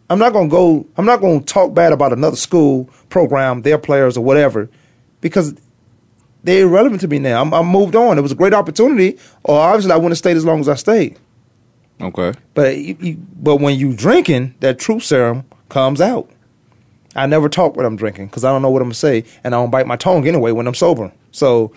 [0.10, 0.86] I'm not gonna go.
[0.98, 4.70] I'm not gonna talk bad about another school program, their players or whatever,
[5.22, 5.56] because
[6.44, 7.42] they're irrelevant to me now.
[7.42, 8.18] I'm, I'm moved on.
[8.18, 10.76] It was a great opportunity, or obviously I wouldn't have stayed as long as I
[10.76, 11.18] stayed.
[12.02, 12.34] Okay.
[12.54, 16.30] But you, you, but when you drinking, that truth serum comes out.
[17.16, 19.56] I never talk when I'm drinking because I don't know what I'm gonna say, and
[19.56, 21.12] I don't bite my tongue anyway when I'm sober.
[21.32, 21.72] So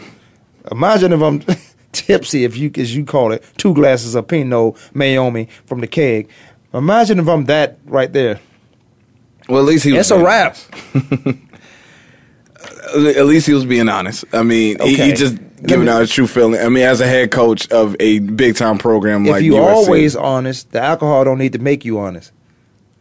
[0.71, 1.43] imagine if I'm
[1.93, 6.29] tipsy, if you as you call it, two glasses of Pinot Meiomi from the keg.
[6.75, 8.41] Imagine if I'm that right there.
[9.49, 10.01] Well, at least he was.
[10.01, 10.57] It's a being wrap.
[10.95, 11.39] honest.
[12.95, 14.25] At least he was being honest.
[14.33, 16.61] I mean, he, he just giving me- out his true feeling.
[16.61, 19.61] I mean, as a head coach of a big time program If like you USC,
[19.75, 22.33] always honest, the alcohol don't need to make you honest,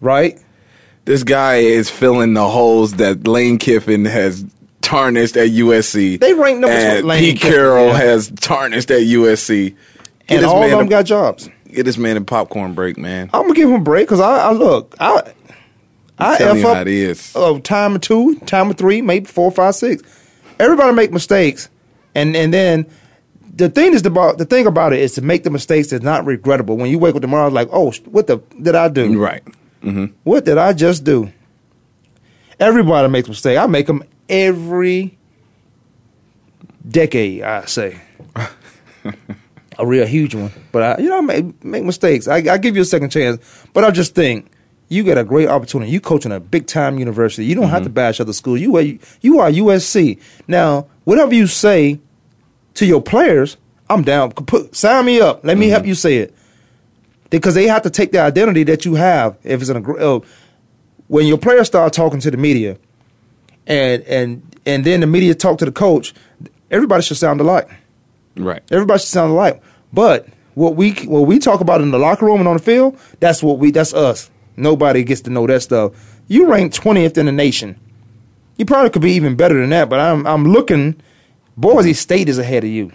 [0.01, 0.39] right?
[1.07, 4.45] This guy is filling the holes that Lane Kiffin has
[4.81, 6.19] tarnished at USC.
[6.19, 7.97] They rank number and one- Lane Pete Kiffin, Carroll yeah.
[7.97, 9.75] has tarnished at USC.
[10.27, 11.49] Get And all of them a, got jobs.
[11.71, 13.29] get this man a popcorn break, man.
[13.33, 15.33] I'm gonna give him a break because I, I look, I,
[16.19, 17.33] I telling f up it is.
[17.35, 20.03] uh, time of two, time of three, maybe four, five, six.
[20.59, 21.69] Everybody make mistakes,
[22.13, 22.87] and and then
[23.55, 26.25] the thing is about the thing about it is to make the mistakes that's not
[26.25, 26.75] regrettable.
[26.77, 29.17] When you wake up tomorrow, like, oh, what the did I do?
[29.17, 29.43] Right.
[29.87, 30.05] Mm-hmm.
[30.23, 31.31] What did I just do?
[32.59, 33.57] Everybody makes mistakes.
[33.57, 35.17] I make them every
[36.85, 37.43] decade.
[37.43, 38.01] I say
[39.79, 42.27] a real huge one, but I, you know, I make, make mistakes.
[42.27, 44.51] I, I give you a second chance, but I just think
[44.89, 45.89] you get a great opportunity.
[45.89, 47.45] You coaching a big time university.
[47.45, 47.93] You don't have to mm-hmm.
[47.93, 48.59] bash other schools.
[48.59, 50.19] You are you are USC
[50.49, 50.87] now.
[51.05, 51.99] Whatever you say
[52.73, 53.55] to your players,
[53.89, 54.31] I'm down.
[54.31, 55.45] Put, sign me up.
[55.45, 55.71] Let me mm-hmm.
[55.71, 56.33] help you say it
[57.29, 59.37] because they have to take the identity that you have.
[59.43, 60.19] If it's in a gr- uh,
[61.07, 62.77] when your players start talking to the media,
[63.65, 66.13] and and and then the media talk to the coach,
[66.71, 67.69] everybody should sound alike.
[68.35, 68.61] Right.
[68.71, 69.61] Everybody should sound alike.
[69.93, 72.99] But what we what we talk about in the locker room and on the field,
[73.19, 74.29] that's what we that's us.
[74.55, 75.93] Nobody gets to know that stuff.
[76.27, 77.79] You rank twentieth in the nation.
[78.57, 79.89] You probably could be even better than that.
[79.89, 80.99] But I'm I'm looking.
[81.55, 82.91] Boise State is ahead of you.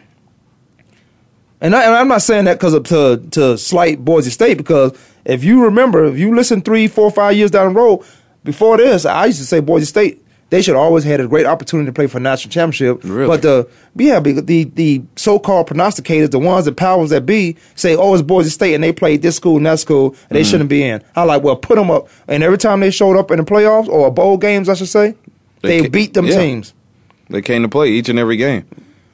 [1.63, 4.93] And, I, and I'm not saying that because of to to slight Boise State because
[5.25, 8.05] if you remember, if you listen three, four, five years down the road,
[8.45, 10.19] before this, I used to say Boise State
[10.51, 13.01] they should always had a great opportunity to play for a national championship.
[13.05, 13.27] Really?
[13.27, 17.97] But the yeah, the the so called prognosticators, the ones that powers that be, say,
[17.97, 20.35] oh, it's Boise State and they played this school and that school and Mm-hmm.
[20.35, 21.03] they shouldn't be in.
[21.17, 22.09] I like, well, put them up.
[22.29, 25.15] And every time they showed up in the playoffs or bowl games, I should say,
[25.63, 26.37] They they, ca- beat them yeah.
[26.39, 26.75] teams.
[27.31, 28.67] They came to play each and every game.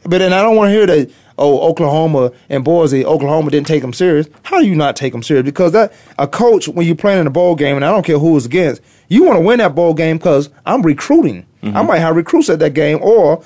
[0.05, 1.11] But then I don't want to hear that.
[1.39, 4.29] Oh, Oklahoma and Boise, Oklahoma didn't take them serious.
[4.43, 5.45] How do you not take them serious?
[5.45, 8.19] Because that a coach when you're playing in a bowl game, and I don't care
[8.19, 11.47] who it's against, you want to win that bowl game because I'm recruiting.
[11.63, 11.77] Mm-hmm.
[11.77, 13.43] I might have recruits at that game, or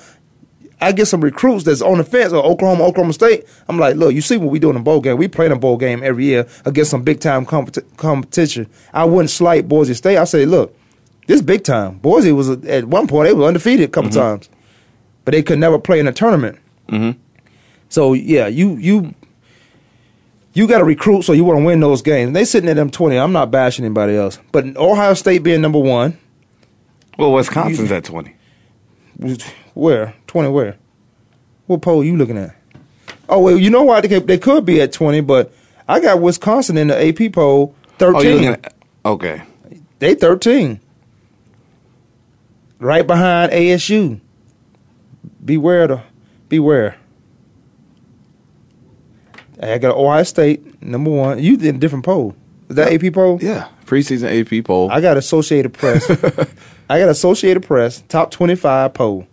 [0.81, 3.45] I get some recruits that's on the fence or Oklahoma, Oklahoma State.
[3.69, 5.17] I'm like, look, you see what we do in a bowl game?
[5.17, 8.67] We play in a bowl game every year against some big time competi- competition.
[8.93, 10.17] I wouldn't slight Boise State.
[10.17, 10.75] I say, look,
[11.27, 11.99] this big time.
[11.99, 14.19] Boise was at one point they were undefeated a couple mm-hmm.
[14.19, 14.49] times,
[15.23, 16.59] but they could never play in a tournament.
[16.89, 17.19] Mm-hmm.
[17.93, 19.13] So yeah, you you
[20.53, 22.33] you got to recruit, so you want to win those games.
[22.33, 23.17] They sitting at them twenty.
[23.19, 26.17] I'm not bashing anybody else, but Ohio State being number one,
[27.19, 28.33] Well, Wisconsin's at 20.
[29.75, 30.49] where twenty?
[30.49, 30.75] Where?
[31.67, 32.55] What poll are you looking at?
[33.29, 34.01] Oh well, you know what?
[34.01, 35.53] They could, they could be at twenty, but
[35.87, 38.31] I got Wisconsin in the AP poll Oh, thirteen.
[38.31, 38.73] looking at.
[39.05, 39.43] Okay.
[39.99, 40.79] they thirteen,
[42.79, 44.19] right behind ASU.
[45.45, 46.01] Beware the
[46.49, 46.95] beware.
[49.71, 51.39] I got Ohio State number one.
[51.41, 52.35] You did a different poll.
[52.69, 53.39] Is that AP poll?
[53.41, 53.67] Yeah.
[53.85, 54.89] Preseason AP poll.
[54.91, 56.09] I got Associated Press.
[56.89, 59.27] I got Associated Press top twenty five poll.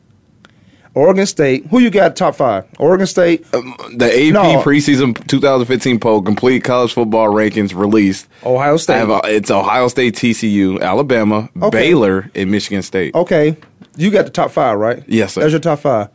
[0.93, 1.67] Oregon State.
[1.69, 2.65] Who you got top five?
[2.81, 3.45] Oregon State.
[3.53, 4.61] the AP No.
[4.61, 8.27] preseason 2015 poll, complete college football rankings released.
[8.45, 8.97] Ohio State.
[8.97, 11.79] have, uh, it's Ohio State, TCU, Alabama, Okay.
[11.79, 13.15] Baylor, and Michigan State.
[13.15, 13.57] okay,
[13.97, 15.05] you got the top five, right?
[15.07, 15.43] Yes, sir.
[15.43, 16.09] That's your top five.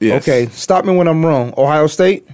[0.00, 0.22] Yes.
[0.26, 1.54] Okay, stop me when I'm wrong.
[1.56, 2.26] Ohio State.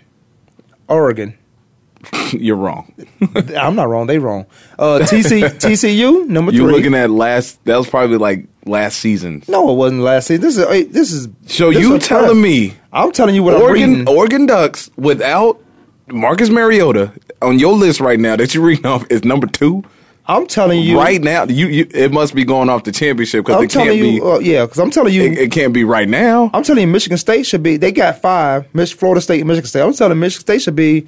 [0.92, 1.37] Oregon.
[2.33, 2.92] You're wrong.
[3.57, 4.07] I'm not wrong.
[4.07, 4.46] They wrong.
[4.78, 6.76] Uh, TC, TCU number You're three.
[6.76, 7.64] looking at last.
[7.64, 9.42] That was probably like last season.
[9.48, 10.42] no, it wasn't last season.
[10.42, 11.28] This is hey, this is.
[11.46, 14.09] So this you is telling me I'm telling you what I'm Oregon reading.
[14.09, 15.62] Oregon Ducks without
[16.09, 19.85] Marcus Mariota on your list right now that you're reading off is number two
[20.26, 21.44] I'm telling you right now.
[21.44, 24.08] You, you it must be going off the championship because I'm it can't telling be.
[24.11, 26.50] you, uh, yeah, because I'm telling you, it, it can't be right now.
[26.54, 27.76] I'm telling you, Michigan State should be.
[27.76, 28.72] They got five.
[28.74, 29.82] Mich- Florida State, Michigan State.
[29.82, 31.06] I'm telling you, Michigan State should be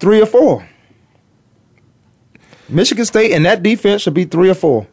[0.00, 0.66] three or four.
[2.68, 4.86] Michigan State and that defense should be three or four.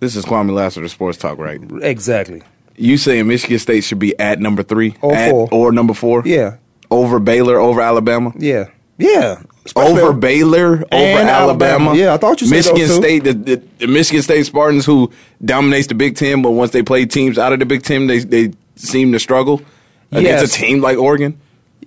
[0.00, 1.60] This is Kwamie Lassiter, Sports Talk, right?
[1.82, 2.42] Exactly.
[2.76, 5.48] You saying Michigan State should be at number three Or At- four.
[5.52, 6.22] or number four?
[6.24, 6.56] Yeah.
[6.90, 8.32] over Baylor, over Alabama.
[8.36, 8.68] Yeah.
[8.98, 9.42] Yeah.
[9.76, 11.30] Over Baylor, over Alabama.
[11.30, 11.94] Alabama.
[11.94, 12.88] Yeah, I thought you said Michigan.
[12.88, 15.10] State, the, the, the Michigan State Spartans, who
[15.44, 18.18] dominates the Big Ten, but once they play teams out of the Big Ten, they
[18.20, 19.62] they seem to struggle
[20.10, 20.56] against Yes.
[20.56, 21.38] a team like Oregon.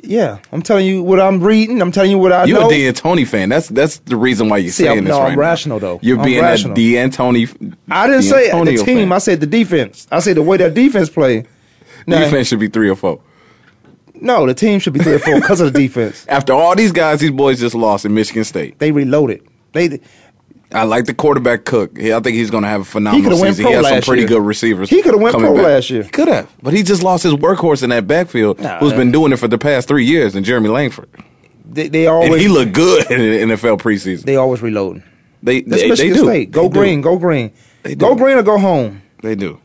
[0.02, 0.38] Yeah.
[0.54, 1.82] I'm telling you what I'm reading.
[1.82, 2.70] I'm telling you what I You're know.
[2.70, 3.50] a Dantonio fan.
[3.50, 6.00] That's that's the reason why you're See, saying I'm- this no, right I'm rational, though.
[6.02, 6.74] You're I'm being rational.
[6.74, 7.76] a Dantonio.
[7.92, 8.98] I didn't say the team.
[9.00, 9.12] fan.
[9.12, 10.08] I said the defense.
[10.12, 11.46] I said the way that defense play.
[12.08, 13.20] Now, defense should be three or four.
[14.22, 16.26] No, the team should be three or four because of the defense.
[16.30, 18.80] After all these guys, these boys just lost in Michigan State.
[18.80, 19.46] They reloaded.
[19.74, 20.00] They
[20.72, 21.98] I like the quarterback Cook.
[21.98, 23.68] He, I think he's going to have a phenomenal went season.
[23.72, 24.30] He has some pretty year.
[24.30, 24.90] good receivers.
[24.90, 25.66] He coulda went coming pro back.
[25.66, 26.04] last year.
[26.04, 29.32] Could have, but he just lost his workhorse in that backfield, Nah, who's been doing
[29.32, 31.08] it for the past three years, and Jeremy Langford.
[31.70, 34.24] they, they And always he looked good in the NFL preseason.
[34.24, 35.04] they always reloading.
[35.44, 36.24] They they, they Michigan do.
[36.26, 36.52] State.
[36.52, 36.74] Go They do.
[36.80, 37.02] green.
[37.02, 37.52] Go green.
[37.98, 39.02] Go green or go home.
[39.22, 39.60] They do.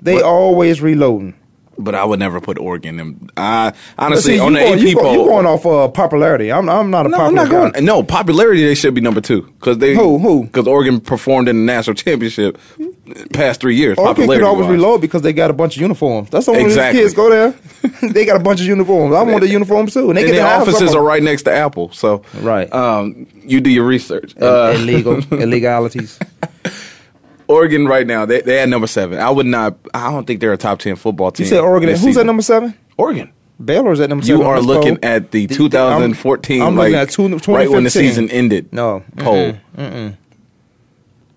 [0.00, 0.24] They What?
[0.24, 1.34] always reloading.
[1.78, 3.30] But I would never put Oregon in.
[3.36, 5.12] I honestly see, on the AP you, poll.
[5.12, 6.50] you going off uh, popularity.
[6.50, 7.70] I'm I'm not a no, popular I'm not guy.
[7.72, 7.84] going.
[7.84, 10.44] No, popularity they should be number two because they Who, who?
[10.44, 12.58] because Oregon performed in the national championship
[13.34, 13.98] past three years.
[13.98, 14.72] Oregon could always wise.
[14.72, 16.30] reload because they got a bunch of uniforms.
[16.30, 17.02] That's the only Exactly.
[17.02, 17.54] kids go there.
[18.10, 19.14] they got a bunch of uniforms.
[19.14, 20.08] I want the uniforms too.
[20.08, 21.92] And they and their offices are right next to Apple.
[21.92, 22.72] So Right.
[22.72, 24.34] um, you do your research.
[24.40, 26.18] Uh, illegal illegalities.
[27.48, 29.18] Oregon right now they they at number seven.
[29.18, 29.76] I would not.
[29.94, 31.44] I don't think they're a top ten football team.
[31.44, 31.88] You said Oregon.
[31.90, 32.20] Who's season.
[32.20, 32.74] at number seven?
[32.96, 33.32] Oregon.
[33.64, 34.46] Baylor's at number You seven.
[34.46, 35.10] on are looking poll.
[35.10, 38.70] at the The- 2014, I'm, I'm like looking at two, right when the season ended.
[38.72, 39.02] No.
[39.16, 39.54] poll.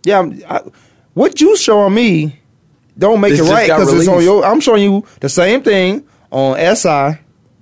[0.03, 0.61] Yeah, I'm- I,
[1.13, 2.39] what you showing me
[2.97, 4.43] don't make This it right because it's on your.
[4.45, 6.89] I'm showing you the same thing on SI.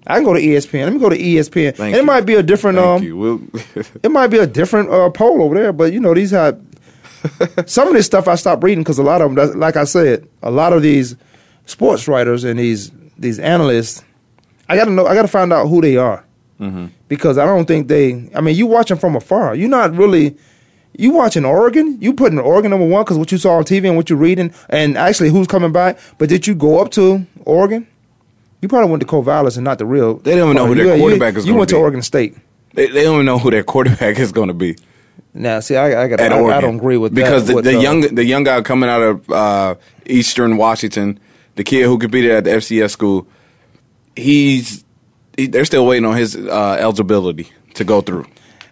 [0.10, 0.86] I can go to ESPN.
[0.86, 1.80] Let me go to ESPN.
[1.94, 2.04] It you.
[2.04, 2.78] might be a different.
[2.78, 3.18] Thank um, you.
[3.18, 3.42] We'll,
[4.04, 6.60] It might be a different uh, poll over there, but you know these have
[7.66, 10.28] some of this stuff I stopped reading because a lot of them, like I said,
[10.44, 11.16] a lot of these
[11.66, 14.04] sports writers and these these analysts,
[14.70, 16.24] I got to know, I got to find out who they are
[16.60, 16.88] mm-hmm.
[17.08, 18.30] because I don't think they.
[18.36, 19.56] I mean, you watching from afar.
[19.56, 20.38] You're not really.
[21.00, 21.98] You watching Oregon?
[22.02, 24.52] You putting Oregon number one because what you saw on TV and what you're reading,
[24.70, 26.00] and actually who's coming back.
[26.18, 27.86] But did you go up to Oregon?
[28.62, 30.16] You probably went to Corvallis and not the real.
[30.16, 31.76] They don't even know who their You- you- quarterback is You went be.
[31.76, 32.36] to Oregon State.
[32.74, 34.76] they, they don't even know who their quarterback is going to be.
[35.34, 36.20] Now, see, I, I got.
[36.20, 37.52] I, I don't agree with because that.
[37.52, 39.76] the, with, the uh, young the young guy coming out of uh,
[40.06, 41.20] Eastern Washington,
[41.56, 43.28] the kid who competed at the FCS school,
[44.16, 44.84] he's
[45.38, 48.26] he, they're still waiting on his uh, eligibility to go through.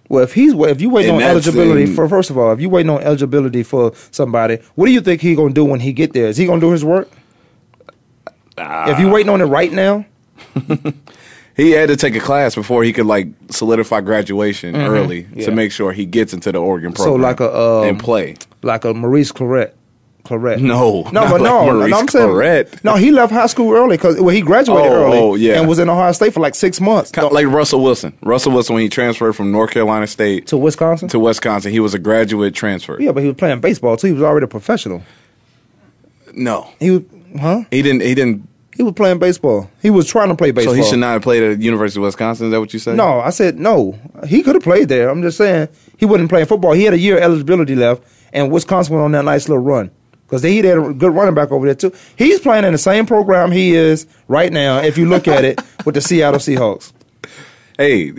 [0.10, 2.60] Well, if he's if you waiting And on eligibility in- for first of all, if
[2.60, 5.94] you waiting on eligibility for somebody, what do you think he gonna do when he
[5.94, 6.28] get there?
[6.28, 7.10] Is he gonna do his work?
[8.58, 10.06] if you waiting on it right now,
[11.56, 15.40] He had to take a class before he could like solidify graduation early Mm-hmm.
[15.40, 15.46] Yeah.
[15.46, 17.16] to make sure he gets into the Oregon program.
[17.16, 18.36] So like a, um, and play.
[18.62, 19.72] like a Maurice Clarett,
[20.26, 20.60] Clarett.
[20.60, 22.84] No, no, not but like no, Maurice no, I'm saying Clarett.
[22.84, 22.96] no.
[22.96, 25.60] He left high school early because well, he graduated Oh, early oh, yeah.
[25.60, 28.18] and was in Ohio State for like six months Kind of like Russell Wilson.
[28.22, 31.08] Russell Wilson when he transferred from North Carolina State to Wisconsin.
[31.10, 32.98] to Wisconsin, he was a graduate transfer.
[33.00, 34.08] yeah, but he was playing baseball too.
[34.08, 35.04] He was already a professional.
[36.34, 37.02] No, He was,
[37.40, 37.64] huh?
[37.72, 38.02] he didn't.
[38.02, 38.50] He didn't.
[38.76, 39.70] He was playing baseball.
[39.82, 40.74] He was trying to play baseball.
[40.74, 42.48] So he should not have played at the University of Wisconsin.
[42.48, 42.98] Is that what you said?
[42.98, 43.98] No, I said no.
[44.28, 45.10] He could have played there.
[45.10, 46.74] I'm just saying he wasn't playing football.
[46.74, 49.92] He had a year eligibility left, and Wisconsin went on that nice little run
[50.28, 51.94] because they he had a good running back over there too.
[52.18, 54.80] He's playing in the same program he is right now.
[54.80, 56.92] If you look at it with the Seattle Seahawks,
[57.78, 58.14] Hey,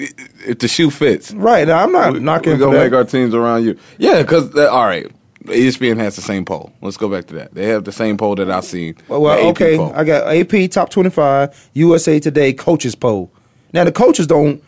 [0.46, 3.64] if the shoe fits, right now I'm not knocking we're gonna make our teams around
[3.64, 3.78] you.
[3.96, 5.10] Yeah, because uh, all right,
[5.46, 6.72] ESPN has the same poll.
[6.80, 7.54] Let's go back to that.
[7.54, 8.96] They have the same poll that I've seen.
[9.08, 9.92] well, well, okay, poll.
[9.94, 13.30] I got AP top 25 USA Today coaches poll.
[13.72, 14.62] Now the coaches don't.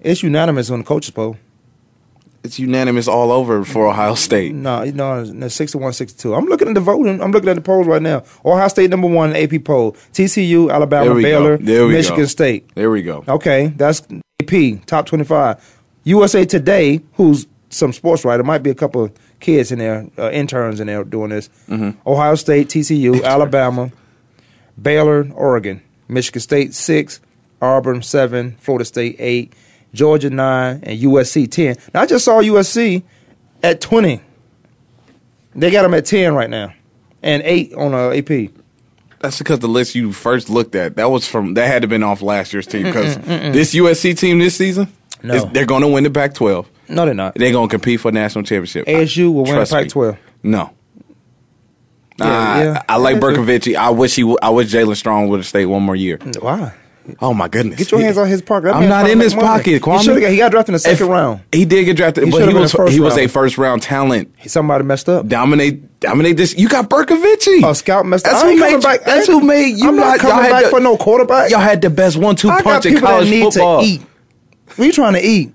[0.00, 1.36] It's unanimous on the coaches poll.
[2.44, 4.54] it's unanimous all over for Ohio State.
[4.54, 6.34] No, no, no, 61, 62.
[6.34, 7.20] I'm looking at the voting.
[7.20, 8.22] I'm looking at the polls right now.
[8.44, 9.92] Ohio State number one AP poll.
[10.12, 11.56] TCU, Alabama, There we go.
[11.58, 12.26] Baylor, Michigan go.
[12.26, 12.74] State.
[12.74, 13.24] There we go.
[13.28, 14.02] Okay, that's
[14.40, 15.80] AP top 25.
[16.04, 20.30] USA Today, who's some sports writer, might be a couple of kids in there, uh,
[20.30, 21.48] interns in there doing this.
[21.68, 21.98] Mm-hmm.
[22.08, 23.90] Ohio State, TCU, Alabama,
[24.80, 27.20] Baylor, Oregon, Michigan State six,
[27.60, 29.52] Auburn seven, Florida State eight,
[29.92, 31.76] Georgia nine, and USC ten.
[31.92, 33.02] Now I just saw USC
[33.62, 34.20] at twenty.
[35.54, 36.72] They got them at ten right now,
[37.22, 38.50] and eight on uh, AP.
[39.20, 42.04] That's because the list you first looked at that was from that had to been
[42.04, 44.92] off last year's team because this USC team this season,
[45.24, 45.34] No.
[45.34, 46.66] is- they're going to win the Pac-12.
[46.88, 47.34] No, they're not.
[47.34, 48.86] They're going to compete for a national championship.
[48.86, 49.78] ASU will win the Trust me.
[49.82, 50.18] Pac-12.
[50.42, 50.70] No.
[52.20, 52.82] Yeah, Nah, yeah.
[52.88, 53.16] I, I like.
[53.16, 53.76] Bercovici.
[53.76, 54.22] I wish he.
[54.22, 56.18] w- I wish Jaelen Strong would have stayed one more year.
[56.40, 56.72] Why?
[57.20, 57.78] Oh my goodness!
[57.78, 58.64] Get your hands on his pocket.
[58.64, 59.58] That I'm man's not trying in to his make money.
[59.58, 59.70] pocket.
[59.70, 60.02] He Kwamie.
[60.04, 61.40] should've got- he got drafted in the second If- round.
[61.52, 63.16] He did get drafted, He but should've he been was a first he was a
[63.20, 63.32] rounder.
[63.32, 64.34] first round talent.
[64.46, 65.26] Somebody messed up.
[65.26, 66.54] Dominate, dominate this.
[66.58, 67.64] You got Bercovici.
[67.70, 68.32] A scout messed up.
[68.32, 68.66] That's I who ain't made.
[68.70, 69.04] coming back.
[69.04, 69.88] That's who made you.
[69.88, 71.50] I'm not lot- y'all coming had back the- for no quarterback.
[71.50, 73.80] Y'all had the best one-two I got punch in people that college need football.
[73.80, 74.02] to eat.
[74.76, 75.52] What you trying to eat?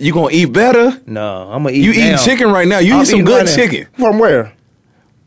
[0.00, 1.00] You gonna eat better?
[1.06, 1.84] No, I'm gonna eat.
[1.84, 2.78] You eating chicken right now.
[2.78, 3.86] You I'm eat some good right chicken.
[3.98, 4.52] From where?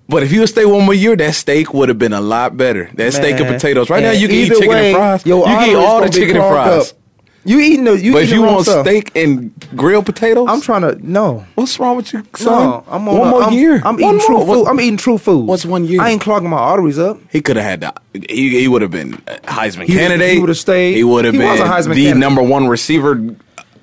[0.10, 2.58] But if you would stay one more year, that steak would have been a lot
[2.58, 2.90] better.
[2.96, 3.90] That steak and potatoes.
[3.90, 5.26] Right now, you can eat chicken way, and fries.
[5.26, 6.92] your You can eat all the chicken and fries.
[6.92, 6.98] up.
[7.46, 8.00] You eating the?
[8.00, 8.86] You But if you want stuff.
[8.86, 11.46] steak and grilled potatoes, I'm trying to no.
[11.56, 12.54] what's wrong with you, son?
[12.70, 13.76] No, I'm on one a- more I'm, year.
[13.84, 14.46] I'm One eating true more.
[14.46, 14.62] food.
[14.62, 15.46] What- I'm eating true food.
[15.46, 16.02] What's one year?
[16.02, 17.20] I ain't clogging my arteries up.
[17.32, 17.94] He could have had the.
[18.30, 19.14] He, he would have been
[19.44, 20.34] Heisman He- candidate.
[20.36, 20.96] he would've stayed.
[20.96, 22.18] He would have been was a Heisman the candidate.
[22.18, 23.16] number one receiver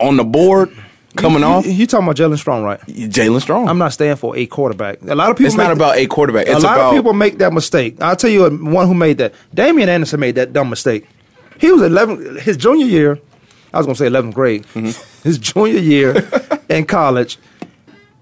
[0.00, 0.70] on the board
[1.16, 1.66] coming you, off.
[1.66, 2.80] You, you talking about Jaelen Strong, right?
[2.80, 3.68] Jaelen Strong.
[3.68, 5.02] I'm not staying for a quarterback.
[5.02, 5.46] A lot of people.
[5.46, 6.48] It's not about a quarterback.
[6.48, 8.00] a lot about of people make that mistake.
[8.00, 9.34] I'll tell you one who made that.
[9.54, 11.06] Damien Anderson made that dumb mistake.
[11.58, 13.20] He was 11 his junior year.
[13.72, 14.64] I was going to say 11th grade.
[14.74, 15.22] Mm-hmm.
[15.22, 16.28] His junior year
[16.68, 17.38] in college.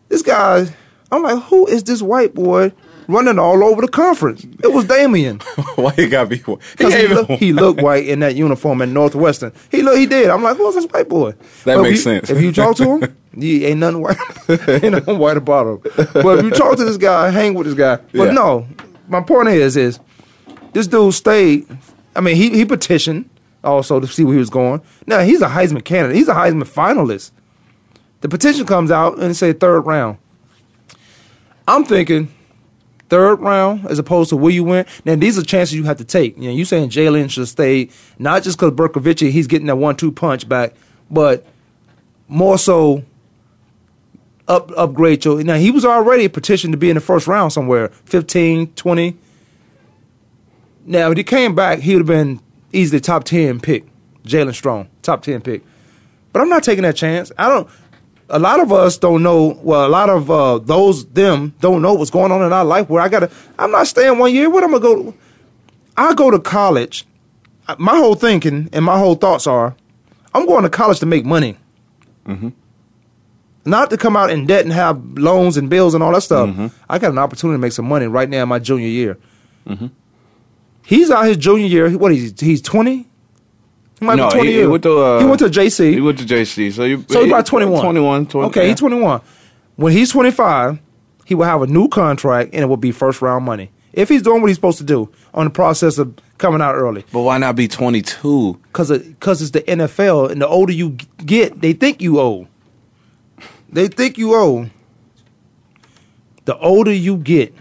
[0.08, 0.66] This guy,
[1.10, 2.72] I'm like, who is this white boy
[3.08, 4.44] running all over the conference?
[4.62, 5.38] It was Damien.
[5.76, 6.36] why he got be.
[6.36, 6.42] He,
[6.76, 9.52] Because he, look, he looked white in that uniform at Northwestern.
[9.70, 10.28] He look, he did.
[10.30, 11.32] I'm like, who's this white boy?
[11.64, 12.30] That But makes if you- sense.
[12.30, 14.16] If you talk to him, he ain't nothing white.
[14.68, 16.06] ain't nothing white about him.
[16.12, 17.96] But if you talk to this guy, hang with this guy.
[18.12, 18.32] But Yeah.
[18.32, 18.66] no,
[19.08, 19.98] my point is, is
[20.72, 21.66] this dude stayed.
[22.14, 23.28] I mean, he he petitioned
[23.64, 24.80] also to see where he was going.
[25.06, 26.16] Now he's a Heisman candidate.
[26.16, 27.30] He's a Heisman finalist.
[28.20, 30.18] The petition comes out and say third round.
[31.66, 32.28] I'm thinking
[33.08, 34.88] third round as opposed to where you went.
[35.04, 36.36] Now these are chances you have to take.
[36.36, 40.12] You know, you saying Jaelen should stay not just because Bercovici he's getting that one-two
[40.12, 40.74] punch back,
[41.10, 41.46] but
[42.28, 43.04] more so
[44.46, 45.42] up upgrade your.
[45.42, 49.16] Now he was already petitioned to be in the first round somewhere, 15, 20.
[50.86, 52.40] Now if he came back, he would have been
[52.72, 53.84] easily top ten pick.
[54.24, 55.62] Jaelen Strong, top ten pick.
[56.32, 57.32] But I'm not taking that chance.
[57.38, 57.68] I don't.
[58.30, 59.58] A lot of us don't know.
[59.62, 62.88] Well, a lot of uh, those them don't know what's going on in our life.
[62.88, 64.50] Where I gotta, I'm not staying one year.
[64.50, 65.14] What I'm gonna go?
[65.96, 67.06] I go to college.
[67.78, 69.76] My whole thinking and my whole thoughts are,
[70.34, 71.56] I'm going to college to make money.
[72.26, 72.50] Mm-hmm.
[73.64, 76.48] Not to come out in debt and have loans and bills and all that stuff.
[76.48, 76.68] Mm-hmm.
[76.88, 79.18] I got an opportunity to make some money right now in my junior year.
[79.66, 79.88] Mm-hmm.
[80.86, 81.90] He's out his junior year.
[81.98, 82.46] What is he?
[82.46, 83.07] He's 20.
[83.98, 85.92] He might No, be 20 he- he went to, uh, he went to JC.
[85.94, 86.70] He went to JC.
[86.72, 87.82] So, you, So he's about 21.
[87.82, 88.26] 21.
[88.26, 88.68] 20, okay, yeah.
[88.68, 89.20] he's 21.
[89.76, 90.78] When he's 25,
[91.24, 93.70] he will have a new contract and it will be first round money.
[93.92, 97.04] If he's doing what he's supposed to do on the process of coming out early.
[97.12, 98.58] But why not be 22?
[98.64, 102.46] Because cause it's the NFL, and the older you get, they think you old.
[103.72, 104.70] They think you old.
[106.44, 107.54] The older you get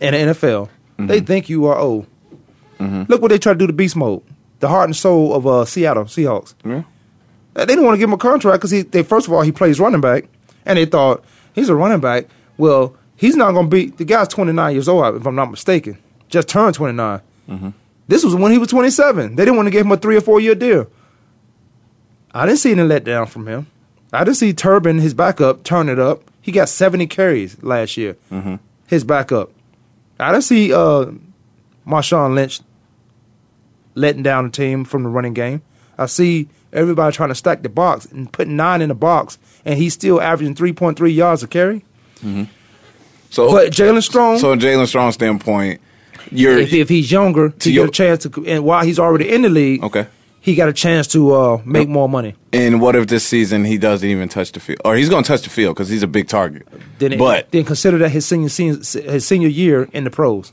[0.00, 2.06] in the NFL, they think you are old.
[2.80, 4.22] Look what they try to do to Beast Mode,
[4.60, 6.54] the heart and soul of uh, Seattle Seahawks.
[6.64, 6.82] Yeah.
[7.56, 9.42] Uh, They didn't want to give him a contract because he, they first of all
[9.42, 10.24] he plays running back,
[10.66, 12.26] and they thought he's a running back.
[12.56, 13.86] Well, he's not going to be.
[13.86, 15.98] The guy's 29 years old, if I'm not mistaken.
[16.28, 17.20] Just turned 29.
[18.08, 19.36] This was when he was 27.
[19.36, 20.86] They didn't want to give him a three or four year deal.
[22.32, 23.66] I didn't see any letdown from him.
[24.12, 26.22] I didn't see Turbin, his backup, turn it up.
[26.40, 28.16] He got 70 carries last year.
[28.86, 29.50] His backup.
[30.18, 31.06] I didn't see uh,
[31.86, 32.60] Marshawn Lynch
[33.98, 35.62] letting down the team from the running game.
[35.98, 39.78] I see everybody trying to stack the box and putting nine in the box, and
[39.78, 41.84] he's still averaging 3.3 yards a carry.
[43.30, 45.80] So, But Jaelen Strong, so Jaelen Strong's standpoint,
[46.30, 49.28] you're if, if he's younger, to your- get a chance to, and while he's already
[49.30, 50.06] in the league, Okay.
[50.40, 52.34] he got a chance to uh, make more money.
[52.52, 55.28] And what if this season he doesn't even touch the field, or he's going to
[55.28, 56.66] touch the field because he's a big target?
[56.98, 60.52] Then, but then consider that his senior se- his senior year in the pros.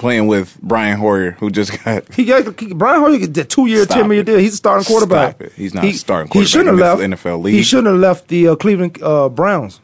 [0.00, 3.86] Playing with Brian Hoyer, who just got He got he- Brian Hoyer a two year,
[3.86, 4.38] ten million deal.
[4.38, 5.36] He's a starting quarterback.
[5.36, 5.52] Stop it.
[5.52, 8.56] He's not a starting He shouldn't have left NFL He shouldn't have left the uh,
[8.56, 9.80] Cleveland uh, Browns.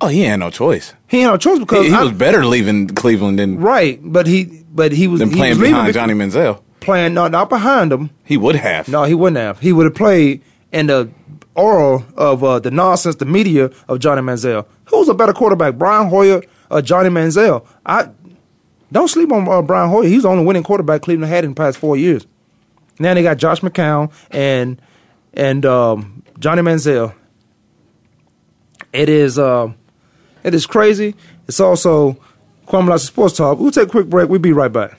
[0.00, 0.94] oh he had no choice.
[1.06, 4.26] He had no choice because He, he I- was better leaving Cleveland than right, but
[4.26, 6.60] he but he was than he playing was behind Johnny Manziel.
[6.80, 8.10] playing not not behind him.
[8.24, 8.88] He would have.
[8.88, 9.60] No, he wouldn't have.
[9.60, 10.40] He would have played
[10.72, 11.10] in the
[11.54, 14.64] oral of uh, the nonsense, the media of Johnny Manziel.
[14.86, 17.66] Who's a better quarterback, Brian Hoyer or Johnny Manziel?
[17.84, 18.08] I
[18.92, 20.06] don't sleep on uh, Brian Hoyer.
[20.06, 22.26] He's the only winning quarterback Cleveland had in the past four years.
[22.98, 24.80] Now they got Josh McCown and
[25.34, 27.14] and um, Johnny Manziel.
[28.92, 29.72] It is uh,
[30.44, 31.14] it is crazy.
[31.48, 32.18] It's also
[32.68, 33.58] Kwamie Sports Talk.
[33.58, 34.28] We'll take a quick break.
[34.28, 34.98] We'll be right back.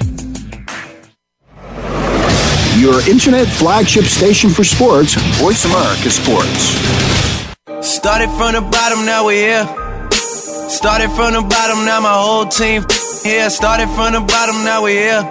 [2.79, 6.71] Your internet flagship station for sports, Voice America Sports.
[7.85, 10.09] Started from the bottom, now we're here.
[10.69, 12.85] Started from the bottom, now my whole team
[13.23, 13.49] here.
[13.49, 15.21] Started from the bottom, now we're here.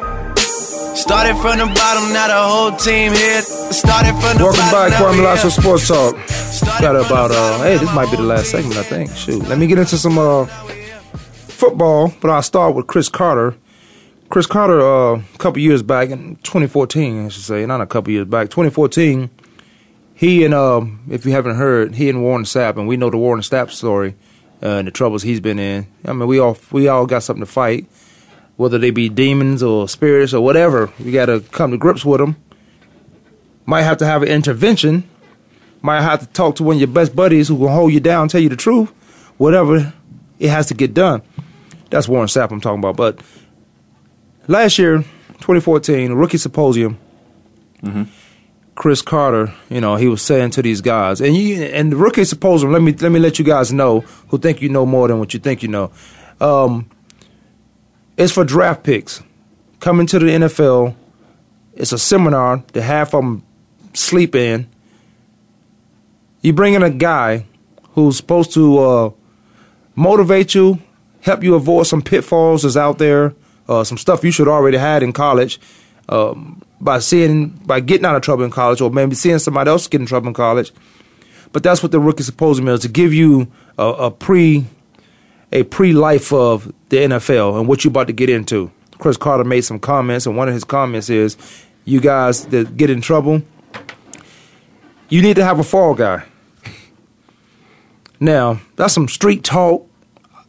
[0.94, 3.40] Started from the bottom, now the whole team here.
[3.40, 6.80] Started from the Welcome bottom, back, now Kwamie we Sports Talk.
[6.80, 9.10] Got about uh, hey, this might be the last segment, I think.
[9.16, 13.56] Shoot, let me get into some uh, football, but I'll start with Cris Carter.
[14.30, 18.12] Cris Carter, uh, a couple years back in 2014, I should say, not a couple
[18.12, 19.28] years back, 2014.
[20.14, 23.16] He and um, if you haven't heard, he and Warren Sapp, and we know the
[23.16, 24.14] Warren Sapp story
[24.62, 25.88] uh, and the troubles he's been in.
[26.04, 27.86] I mean, we all we all got something to fight,
[28.56, 30.92] whether they be demons or spirits or whatever.
[31.00, 32.36] We got to come to grips with them.
[33.66, 35.08] Might have to have an intervention.
[35.82, 38.28] Might have to talk to one of your best buddies who will hold you down,
[38.28, 38.90] tell you the truth.
[39.38, 39.92] Whatever,
[40.38, 41.22] it has to get done.
[41.88, 42.96] That's Warren Sapp I'm talking about.
[42.96, 43.20] But
[44.50, 46.98] last year, 2014, rookie symposium.
[48.74, 52.24] Cris Carter, you know, he was saying to these guys, and you and the rookie
[52.24, 52.72] symposium.
[52.72, 55.34] Let me let me let you guys know who think you know more than what
[55.34, 55.90] you think you know.
[56.40, 56.88] Um,
[58.16, 59.22] it's for draft picks
[59.80, 60.94] coming to the NFL.
[61.74, 63.42] It's a seminar that half of them
[63.92, 64.66] sleep in.
[66.42, 67.46] You bring in a guy
[67.92, 69.10] who's supposed to uh,
[69.94, 70.78] motivate you,
[71.20, 73.34] help you avoid some pitfalls that's out there,
[73.70, 75.60] uh, some stuff you should already had in college.
[76.08, 79.86] Um, by seeing, by getting out of trouble in college, or maybe seeing somebody else
[79.86, 80.72] get in trouble in college,
[81.52, 84.64] but that's what the rookie symposium is to give you a, a pre,
[85.52, 88.72] a pre life of the NFL and what you're about to get into.
[88.98, 91.36] Cris Carter made some comments, and one of his comments is,
[91.84, 93.42] "You guys that get in trouble,
[95.08, 96.24] you need to have a fall guy."
[98.18, 99.86] Now that's some street talk.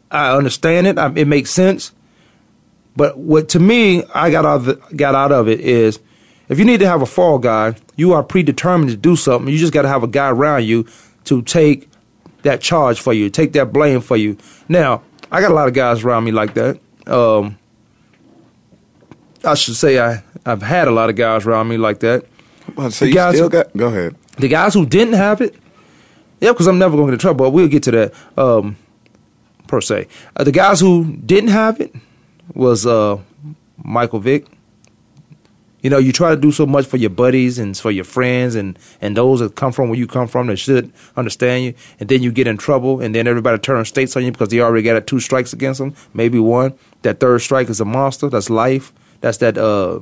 [0.09, 0.97] I understand it.
[0.97, 1.93] I, it makes sense.
[2.95, 5.99] But what to me I got out of got out of it is
[6.49, 9.51] if you need to have a fall guy, you are predetermined to do something.
[9.51, 10.85] You just got to have a guy around you
[11.25, 11.89] to take
[12.43, 14.35] that charge for you, take that blame for you.
[14.67, 16.79] Now I got a lot of guys around me like that.
[17.07, 17.57] Um,
[19.43, 22.25] I should say I I've had a lot of guys around me like that.
[22.75, 23.75] Well, so The you guys still who- got?
[23.75, 24.15] Go ahead.
[24.37, 25.55] The guys who didn't have it,
[26.39, 27.45] yeah, because I'm never going to get in trouble.
[27.45, 28.75] But we'll get to that um,
[29.67, 30.07] per se.
[30.35, 31.93] Uh, the guys who didn't have it
[32.53, 33.17] was uh,
[33.77, 34.47] Michael Vick.
[35.81, 38.53] You know, you try to do so much for your buddies and for your friends
[38.53, 42.07] and, and those that come from where you come from that should understand you, and
[42.07, 44.83] then you get in trouble, and then everybody turns states on you because they already
[44.83, 46.73] got two strikes against them, maybe one.
[47.01, 48.29] That third strike is a monster.
[48.29, 48.93] That's life.
[49.21, 50.01] That's that uh,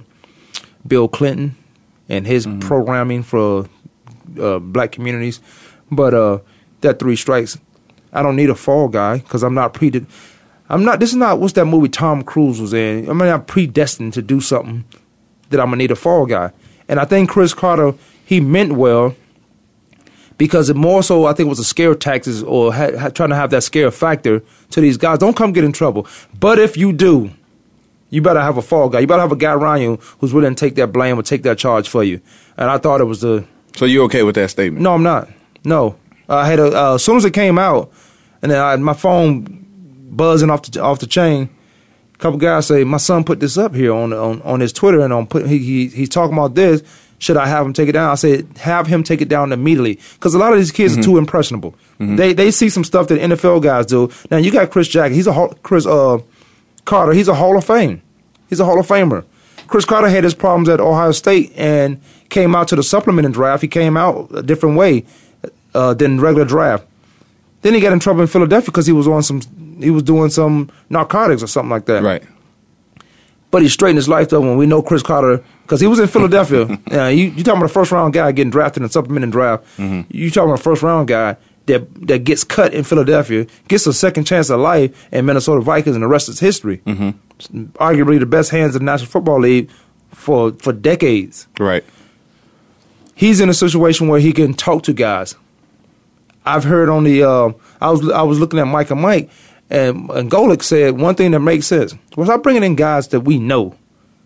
[0.86, 1.56] Bill Clinton
[2.10, 3.70] and his programming for
[4.40, 5.40] uh, black communities.
[5.90, 6.40] But uh,
[6.82, 7.58] that three strikes,
[8.12, 10.06] I don't need a fall guy because I'm not pre.
[10.70, 11.00] I'm not.
[11.00, 13.10] This is not what's that movie Tom Cruise was in.
[13.10, 14.86] I'm not predestined to do something
[15.50, 16.52] that I'm gonna need a fall guy.
[16.88, 17.94] And I think Cris Carter
[18.26, 19.16] he meant well
[20.38, 23.30] because it more so I think it was a scare tactics or ha- ha- trying
[23.30, 24.42] to have that scare factor
[24.72, 25.18] to these guys.
[25.20, 26.06] Don't come get in trouble.
[26.40, 27.32] But if you do,
[28.12, 29.00] you better have a fall guy.
[29.00, 31.44] You better have a guy around you who's willing to take that blame or take
[31.44, 32.22] that charge for you.
[32.58, 33.46] And I thought it was the
[33.76, 34.82] So you okay with that statement?
[34.84, 35.30] no, I'm not.
[35.66, 35.96] No,
[36.30, 37.92] I had a uh, as soon as it came out,
[38.42, 39.66] and then I, my phone
[40.16, 41.50] buzzing off the off the chain.
[42.14, 45.00] A couple guys say my son put this up here on on, on his Twitter
[45.02, 46.82] and on put he, he he's talking about this.
[47.22, 48.12] Should I have him take it down?
[48.12, 51.02] I said have him take it down immediately because a lot of these kids Mm-hmm.
[51.02, 51.76] are too impressionable.
[52.00, 54.10] They they see some stuff that NFL guys do.
[54.32, 55.12] Now you got Chris Jack.
[55.12, 56.20] He's a Cris uh,
[56.86, 57.12] Carter.
[57.12, 58.02] He's a Hall of Fame.
[58.48, 59.26] He's a Hall of Famer.
[59.68, 63.62] Cris Carter had his problems at Ohio State and came out to the supplementing draft.
[63.62, 65.06] He came out a different way
[65.76, 66.86] uh, than regular draft.
[67.62, 69.42] Then he got in trouble in Philadelphia because he was on some,
[69.80, 72.04] he was doing some narcotics or something like that.
[72.04, 72.24] Right.
[73.52, 76.08] But he straightened his life up when we know Cris Carter because he was in
[76.08, 76.66] Philadelphia.
[76.92, 79.66] uh, you you talking about a first round guy getting drafted in a supplementing draft?
[79.78, 83.94] You talking about a first round guy that that gets cut in Philadelphia, gets a
[83.94, 86.78] second chance at life in Minnesota Vikings, and the rest is history.
[86.86, 87.64] Mm-hmm.
[87.76, 89.70] Arguably the best hands in the National Football League
[90.12, 91.48] for for decades.
[91.60, 91.84] Right.
[93.16, 95.36] He's in a situation where he can talk to guys.
[96.46, 99.30] I've heard on the uh, I was I was looking at Mike and Mike,
[99.70, 103.22] and, and Golic said one thing that makes sense was stop bringing in guys that
[103.22, 103.76] we know.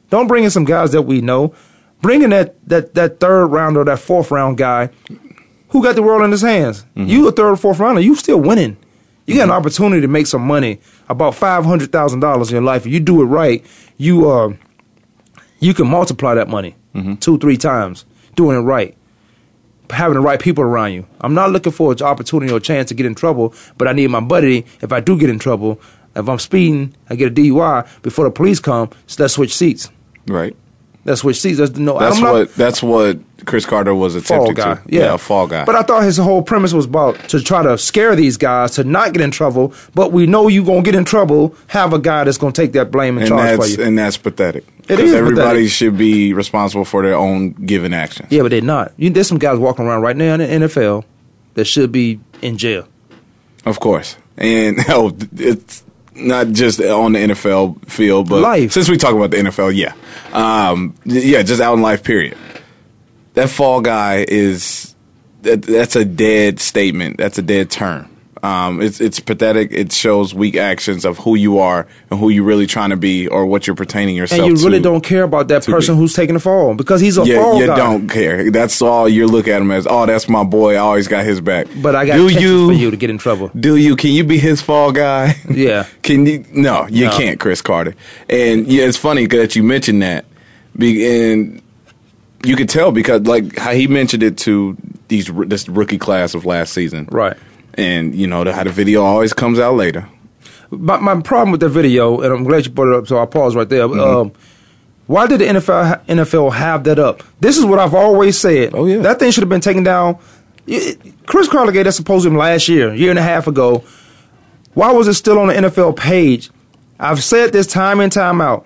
[0.10, 1.54] Don't bring in some guys that we know.
[2.02, 4.90] Bring in that that that third round or that fourth round guy
[5.70, 6.84] who got the world in his hands.
[6.96, 7.10] Mm-hmm.
[7.10, 8.78] You a third or fourth rounder, you still winning.
[9.26, 9.58] You got an mm-hmm.
[9.58, 10.80] opportunity to make some money,
[11.10, 12.86] about five hundred thousand dollars in your life.
[12.86, 13.66] If you do it right,
[13.98, 14.54] you uh
[15.60, 17.16] you can multiply that money mm-hmm.
[17.16, 18.98] two, three times doing it right
[19.90, 21.06] having the right people around you.
[21.22, 23.94] I'm not looking for an opportunity or a chance to get in trouble, but I
[23.94, 24.66] need my buddy.
[24.82, 25.80] If I do get in trouble,
[26.16, 28.90] if I'm speeding, I get a DUI before the police come.
[29.08, 29.90] So let's switch seats.
[30.28, 30.56] Right.
[31.06, 31.58] Let's switch seats.
[31.60, 32.00] That's no.
[32.00, 34.76] That's I'm not what that's what Cris Carter was fall attempting guy.
[34.76, 34.82] to.
[34.88, 35.14] Yeah.
[35.14, 35.66] a fall guy.
[35.66, 38.86] But I thought his whole premise was about to try to scare these guys to
[38.86, 39.74] not get in trouble.
[39.94, 41.56] But we know you gonna get in trouble.
[41.68, 43.84] Have a guy that's gonna take that blame and, and charge for that's you.
[43.84, 44.66] and that's pathetic.
[44.88, 45.72] It is everybody pathetic.
[45.72, 48.32] should be responsible for their own given actions.
[48.32, 48.94] yeah, but they're not.
[48.98, 51.04] You, there's some guys walking around right now in the NFL
[51.56, 52.88] that should be in jail.
[53.66, 54.16] Of course.
[54.38, 55.84] And oh, it's
[56.16, 58.72] not just on the NFL field, but Life.
[58.72, 59.94] since we talk about the NFL, yeah.
[60.34, 62.38] Um, yeah, just out in life, period.
[63.34, 64.96] That fall guy is
[65.42, 67.18] that, that's a dead statement.
[67.18, 68.10] That's a dead term.
[68.44, 69.72] Um, it's it's pathetic.
[69.72, 73.26] It shows weak actions of who you are and who you're really trying to be,
[73.30, 74.84] or what you're pertaining yourself And you really to.
[74.84, 76.00] don't care about that person be.
[76.02, 77.76] who's taking the fall because he's a Yeah, fall you guy.
[77.78, 78.52] don't care.
[78.52, 79.88] That's all you look at him as.
[79.90, 80.74] Oh, that's my boy.
[80.74, 81.68] I always got his back.
[81.82, 83.50] But I got do you, for you to get in trouble.
[83.58, 83.96] Do you?
[83.96, 85.36] Can you be his fall guy?
[85.50, 85.86] Yeah.
[86.02, 86.44] Can you?
[86.52, 87.18] No, you No.
[87.18, 87.96] can't, Cris Carter.
[88.30, 90.26] And yeah, it's funny that you mentioned that,
[90.78, 91.62] Be, and
[92.44, 94.76] you could tell because like how he mentioned it to
[95.08, 97.38] these this rookie class of last season, Right.
[97.76, 100.08] And you know how the video always comes out later.
[100.72, 103.28] But my problem with the video, and I'm glad you brought it up, so I'll
[103.28, 103.88] pause right there.
[103.88, 104.00] Mm-hmm.
[104.00, 104.32] Um,
[105.06, 107.24] why did the NFL NFL have that up?
[107.40, 108.74] This is what I've always said.
[108.74, 109.00] Oh, yeah.
[109.00, 110.18] that thing should have been taken down.
[110.66, 113.84] It- Cris Carter gave that him last year, year and a half ago.
[114.74, 116.50] Why was it still on the NFL page?
[117.00, 118.66] I've said this time in time out.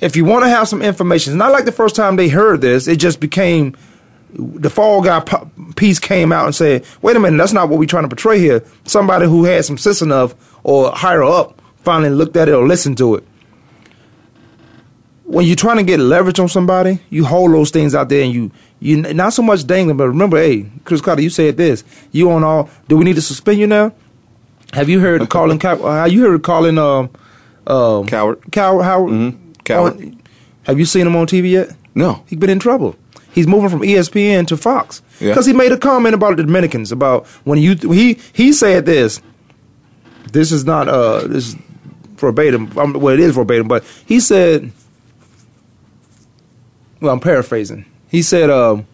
[0.00, 2.60] If you want to have some information, it's not like the first time they heard
[2.60, 2.88] this.
[2.88, 3.76] It just became
[4.34, 5.20] the fall guy
[5.76, 8.38] piece came out and said, "Wait a minute, that's not what we're trying to portray
[8.38, 12.66] here." Somebody who had some sense enough or higher up finally looked at it or
[12.66, 13.24] listened to it.
[15.24, 18.32] When you're trying to get leverage on somebody, you hold those things out there and
[18.34, 18.50] you
[18.80, 21.84] you not so much dangling, but remember, hey, Cris Carter, you said this.
[22.12, 22.68] You on all?
[22.88, 23.92] Do we need to suspend you now?
[24.72, 25.58] Have you heard Colin?
[25.58, 26.78] Cow- uh, you heard of Colin?
[26.78, 27.10] Um,
[27.66, 28.40] um, Cowherd.
[28.50, 28.84] Cowherd.
[28.84, 29.12] Howard.
[29.12, 29.36] Mhm.
[29.64, 29.92] Cowherd.
[29.96, 30.16] on-
[30.64, 31.70] have you seen him on TV yet?
[31.94, 32.22] No.
[32.26, 32.96] He's been in trouble.
[33.32, 35.28] He's moving from ESPN to Fox Yeah.
[35.28, 39.20] because he made a comment about the Dominicans about when you he he said this.
[40.32, 41.56] This is not uh this is
[42.16, 42.76] verbatim.
[42.78, 44.72] Um, well, it is verbatim, but he said.
[47.00, 47.86] Well, I'm paraphrasing.
[48.08, 48.86] He said, um,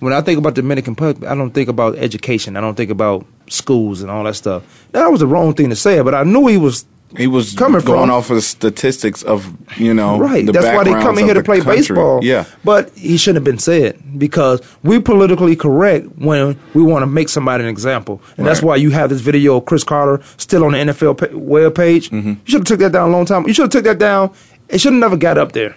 [0.00, 2.56] "When I think about Dominican public, I don't think about education.
[2.56, 4.62] I don't think about schools and all that stuff."
[4.92, 6.84] That was the wrong thing to say, but I knew he was
[7.16, 10.46] He was Coming going from- off of the statistics of you know Right.
[10.46, 11.76] That's why they come in here to play country.
[11.76, 12.20] baseball.
[12.22, 12.44] Yeah.
[12.64, 17.28] But he shouldn't have been said because we're politically correct when we want to make
[17.28, 18.22] somebody an example.
[18.36, 21.36] And that's why you have this video of Cris Carter still on the NFL pa-
[21.36, 22.10] web page.
[22.10, 22.28] Mm-hmm.
[22.28, 23.44] You should have took that down a long time.
[23.46, 24.30] You should have took that down.
[24.68, 25.74] It should have never got up there.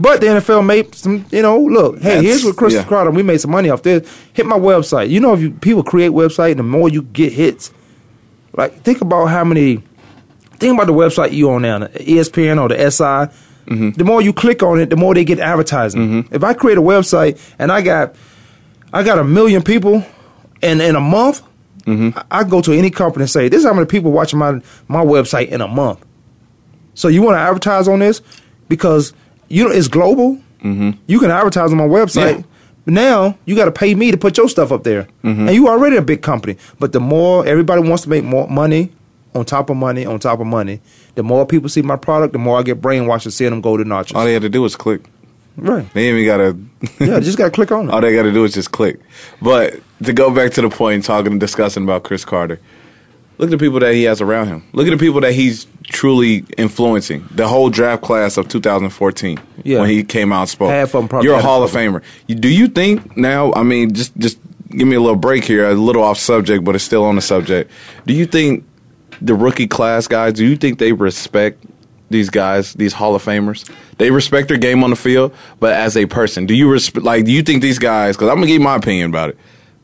[0.00, 2.84] But the NFL made some, you know, look, hey, That's- here's what Cris yeah.
[2.84, 4.08] Carter, we made some money off this.
[4.32, 5.08] Hit my website.
[5.08, 7.72] You know, if you people create website, the more you get hits.
[8.56, 9.82] Like, think about how many
[10.58, 13.32] think about the website you on now, the ESPN or the SI.
[13.70, 13.90] Mm-hmm.
[13.90, 16.26] The more you click on it, the more they get advertising.
[16.30, 18.14] If I create a website and I got,
[18.92, 20.04] I got a million people,
[20.62, 21.42] in in a month,
[21.86, 22.18] Mm-hmm.
[22.18, 24.60] I, I go to any company and say, "This is how many people watching my
[24.88, 26.04] my website in a month."
[26.94, 28.20] So you want to advertise on this
[28.68, 29.14] because
[29.48, 30.38] you know it's global.
[30.62, 32.38] You can advertise on my website.
[32.38, 32.44] Yeah.
[32.84, 35.46] But now you got to pay me to put your stuff up there, Mm-hmm.
[35.46, 36.56] and you already a big company.
[36.78, 38.90] But the more everybody wants to make more money
[39.34, 40.80] on top of money on top of money,
[41.14, 43.76] the more people see my product, the more I get brainwashed to see them go
[43.76, 44.16] to notches.
[44.16, 45.02] All they had to do was click.
[45.56, 45.92] Right.
[45.92, 46.56] They even gotta.
[47.04, 47.92] Yeah, just gotta click on it.
[47.92, 49.00] All they gotta do is just click.
[49.42, 52.60] But to go back to the point, talking and discussing about Cris Carter,
[53.38, 54.62] look at the people that he has around him.
[54.72, 57.26] Look at the people that he's truly influencing.
[57.32, 59.80] The whole draft class of 2014, Yeah.
[59.80, 60.70] when he came out and spoke.
[60.70, 61.72] Half of 'em probably You're a Hall of.
[61.72, 62.02] Famer.
[62.28, 63.52] Do you think now?
[63.54, 64.38] I mean, just just
[64.70, 65.68] give me a little break here.
[65.68, 67.70] A little off subject, but it's still on the subject.
[68.06, 68.62] Do you think
[69.20, 70.32] the rookie class guys?
[70.34, 71.64] Do you think they respect?
[72.10, 75.94] These guys, these Hall of Famers, they respect their game on the field, but as
[75.94, 77.04] a person, do you respect?
[77.04, 78.16] Like, do you think these guys?
[78.16, 79.38] Because I'm gonna give you my opinion about it.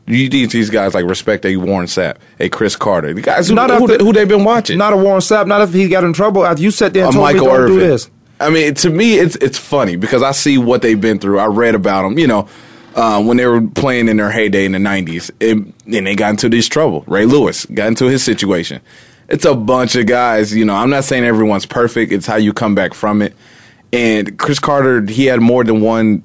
[0.07, 3.47] Do you think these guys like respect a Warren Sapp, a Cris Carter, the guys
[3.49, 4.79] who, Not who, after- who they've been watching?
[4.79, 5.45] Not a Warren Sapp.
[5.45, 7.59] Not if he got in trouble after you sat there and told Michael me don't
[7.61, 7.73] Irvin.
[7.77, 8.09] do this.
[8.39, 11.37] I mean, to me, it's it's funny because I see what they've been through.
[11.37, 12.47] I read about them, you know,
[12.95, 16.31] uh, when they were playing in their heyday in the '90s, and, and they got
[16.31, 17.03] into this trouble.
[17.05, 18.81] Ray Lewis got into his situation.
[19.27, 20.55] It's a bunch of guys.
[20.55, 22.11] You know, I'm not saying everyone's perfect.
[22.11, 23.35] It's how you come back from it.
[23.91, 26.23] And Cris Carter, he had more than one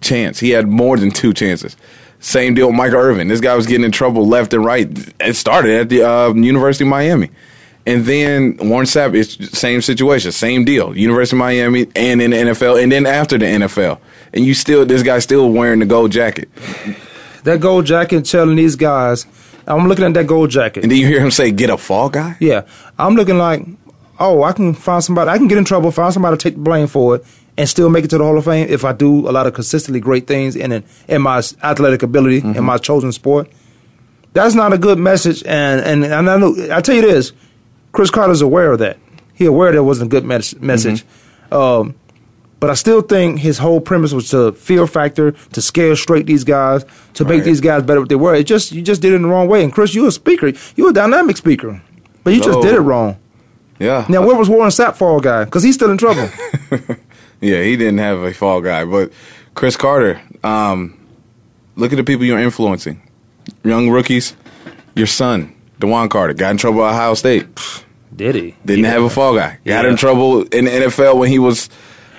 [0.00, 0.40] chance.
[0.40, 1.76] He had more than two chances.
[2.20, 3.28] Same deal with Michael Irvin.
[3.28, 4.88] This guy was getting in trouble left and right.
[5.20, 7.30] It started at the uh, University of Miami.
[7.84, 10.96] And then Warren Sapp, it's same situation, same deal.
[10.96, 13.98] University of Miami and in the NFL, and then after the NFL.
[14.32, 16.48] And you still, this guy's still wearing the gold jacket.
[17.42, 19.26] That gold jacket telling these guys,
[19.66, 20.82] I'm looking at that gold jacket.
[20.82, 22.36] And then you hear him say, get a fall guy?
[22.40, 22.62] Yeah,
[22.98, 23.64] I'm looking like,
[24.18, 25.30] oh, I can find somebody.
[25.30, 27.24] I can get in trouble, find somebody to take the blame for it,
[27.56, 29.54] and still make it to the Hall of Fame if I do a lot of
[29.54, 33.50] consistently great things in in, in my athletic ability in my chosen sport.
[34.32, 37.32] That's not a good message, and and, and I know I tell you this,
[37.92, 38.96] Cris Carter's aware of that.
[39.34, 41.04] He aware that wasn't a good mes- message.
[41.50, 41.94] Um,
[42.62, 46.44] but I still think his whole premise was to fear factor, to scare straight these
[46.44, 46.84] guys,
[47.14, 48.36] to make these guys better what they were.
[48.36, 49.64] It just you just did it in the wrong way.
[49.64, 51.82] And Cris, you a speaker, you a dynamic speaker,
[52.22, 53.18] but you just did it wrong.
[53.80, 54.06] Yeah.
[54.08, 55.44] Now where was Warren Sapp fall guy?
[55.44, 56.28] Because he's still in trouble.
[57.44, 58.84] Yeah, he didn't have a fall guy.
[58.84, 59.12] But
[59.56, 60.96] Cris Carter, um,
[61.74, 63.02] look at the people you're influencing.
[63.64, 64.36] Young rookies,
[64.94, 67.48] your son, Duron Carter, got in trouble at Ohio State.
[68.14, 68.54] did he?
[68.64, 69.58] Didn't have a fall guy.
[69.64, 69.90] Got Yeah.
[69.90, 71.68] in trouble in the NFL when he was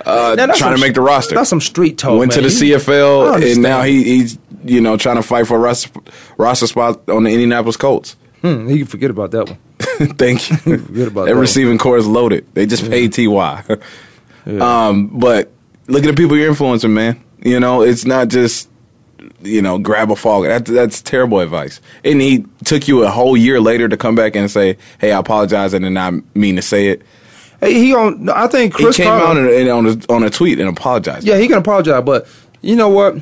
[0.05, 1.35] uh, Now, trying to make the roster.
[1.35, 2.19] That's some street talk.
[2.19, 5.57] Went to the He- CFL, and now he, he's you know trying to fight for
[5.57, 5.89] a roster,
[6.37, 8.15] roster spot on the Indianapolis Colts.
[8.41, 9.57] Hmm, he can forget about that one.
[10.17, 10.77] Thank you.
[10.77, 11.39] Forget about Their that.
[11.41, 12.45] receiving corps is loaded.
[12.53, 13.63] They just paid Ty.
[14.45, 15.51] Um, but
[15.87, 17.23] look at the people you're influencing, man.
[17.41, 18.69] You know, it's not just
[19.41, 20.41] you know grab a fall.
[20.41, 21.79] That, that's terrible advice.
[22.03, 25.19] And he took you a whole year later to come back and say, "Hey, I
[25.19, 27.03] apologize," and did not mean to say it.
[27.67, 28.29] He on.
[28.29, 31.25] I think Cris he came Carter, out and on a, on a tweet and apologized.
[31.25, 32.27] Yeah, he can apologize, but
[32.61, 33.15] you know what?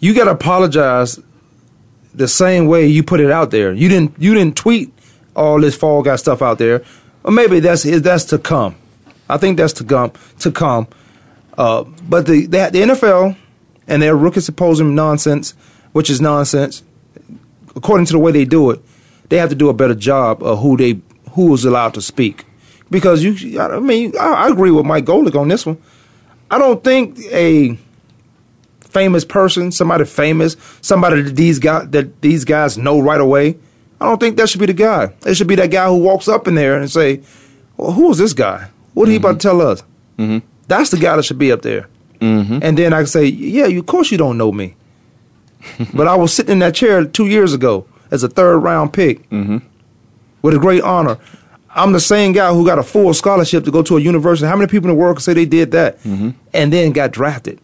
[0.00, 1.20] You got to apologize
[2.14, 3.72] the same way you put it out there.
[3.72, 4.14] You didn't.
[4.18, 4.92] You didn't tweet
[5.34, 6.84] all this fall guy stuff out there.
[7.24, 8.76] Or maybe that's that's to come.
[9.28, 10.12] I think that's to come.
[10.40, 10.88] To come.
[11.56, 13.36] Uh, but the, the the NFL
[13.86, 15.54] and their rookie symposium nonsense,
[15.92, 16.82] which is nonsense,
[17.76, 18.80] according to the way they do it,
[19.28, 21.00] they have to do a better job of who they
[21.34, 22.44] who is allowed to speak.
[22.90, 25.78] Because you, I mean, I, I agree with Mike Golic on this one.
[26.50, 27.78] I don't think a
[28.80, 33.56] famous person, somebody famous, somebody that these guys that these guys know right away.
[34.00, 35.14] I don't think that should be the guy.
[35.24, 37.22] It should be that guy who walks up in there and say,
[37.76, 38.68] well, "Who is this guy?
[38.94, 39.82] What are he about to tell us?"
[40.18, 40.46] Mm-hmm.
[40.68, 41.88] That's the guy that should be up there.
[42.20, 42.58] Mm-hmm.
[42.62, 44.76] And then I can say, "Yeah, you, of course you don't know me,
[45.94, 49.28] but I was sitting in that chair two years ago as a third round pick
[49.30, 49.58] Mm-hmm.
[50.42, 51.18] With a great honor."
[51.74, 54.46] I'm the same guy who got a full scholarship to go to a university.
[54.46, 56.30] How many people in the world can say they did that Mm-hmm.
[56.52, 57.58] and then got drafted?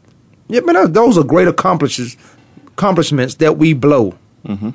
[0.49, 2.17] Yeah, man, those are great accomplishments,
[2.69, 4.15] accomplishments that we blow.
[4.47, 4.71] Mm-hmm.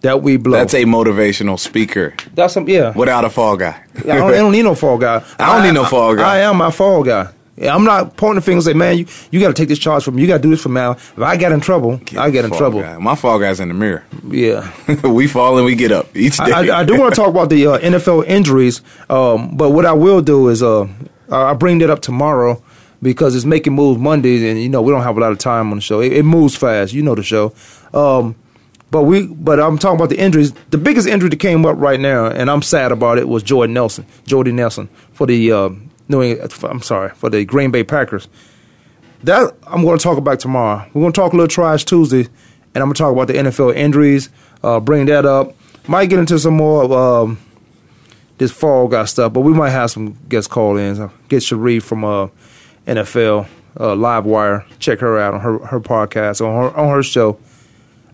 [0.00, 0.58] That we blow.
[0.58, 2.92] That's a motivational speaker That's some yeah.
[2.96, 3.80] without a fall guy.
[3.98, 5.24] I don't, I don't need no fall guy.
[5.38, 6.36] I don't need no fall guy.
[6.36, 7.28] I am my fall guy.
[7.62, 10.04] I'm not pointing the fingers and say, man, you, you got to take this charge
[10.04, 10.22] from me.
[10.22, 10.92] You got to do this from now.
[10.92, 12.80] If I get in trouble, I get in trouble.
[12.80, 12.98] guy.
[12.98, 14.04] My fall guy's in the mirror.
[14.28, 14.70] Yeah.
[15.08, 16.52] we fall and we get up each day.
[16.52, 19.86] I, I, I do want to talk about the uh, NFL injuries, um, but what
[19.86, 20.86] I will do is uh,
[21.30, 22.62] I- bring that up tomorrow
[23.00, 25.70] because it's making moves Monday, and you know we don't have a lot of time
[25.70, 26.00] on the show.
[26.00, 27.54] It, it moves fast, you know the show.
[27.94, 28.34] Um,
[28.90, 30.52] but we, but I'm talking about the injuries.
[30.70, 33.74] The biggest injury that came up right now, and I'm sad about it, was Jordan
[33.74, 35.70] Nelson, Jordy Nelson for the uh,
[36.08, 38.28] New England, I'm sorry for the Green Bay Packers.
[39.24, 40.86] That I'm going to talk about tomorrow.
[40.94, 42.28] We're going to talk a little trash Tuesday,
[42.74, 44.28] and I'm going to talk about the NFL injuries.
[44.62, 45.54] Uh, bring that up.
[45.88, 47.38] Might get into some more of um,
[48.38, 50.98] this fall guy stuff, but we might have some guest call ins.
[51.28, 52.28] Get Sharif from uh,
[52.86, 53.48] NFL.
[53.78, 54.64] uh, Live Wire.
[54.78, 57.38] Check her out on her her podcast on her on her show.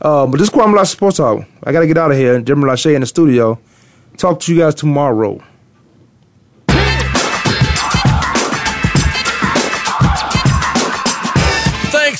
[0.00, 1.46] Uh, but this is Kwamie Lassiter Sports Talk.
[1.62, 2.40] I got to get out of here.
[2.40, 3.58] Jim Lachey in the studio.
[4.16, 5.42] Talk to you guys tomorrow.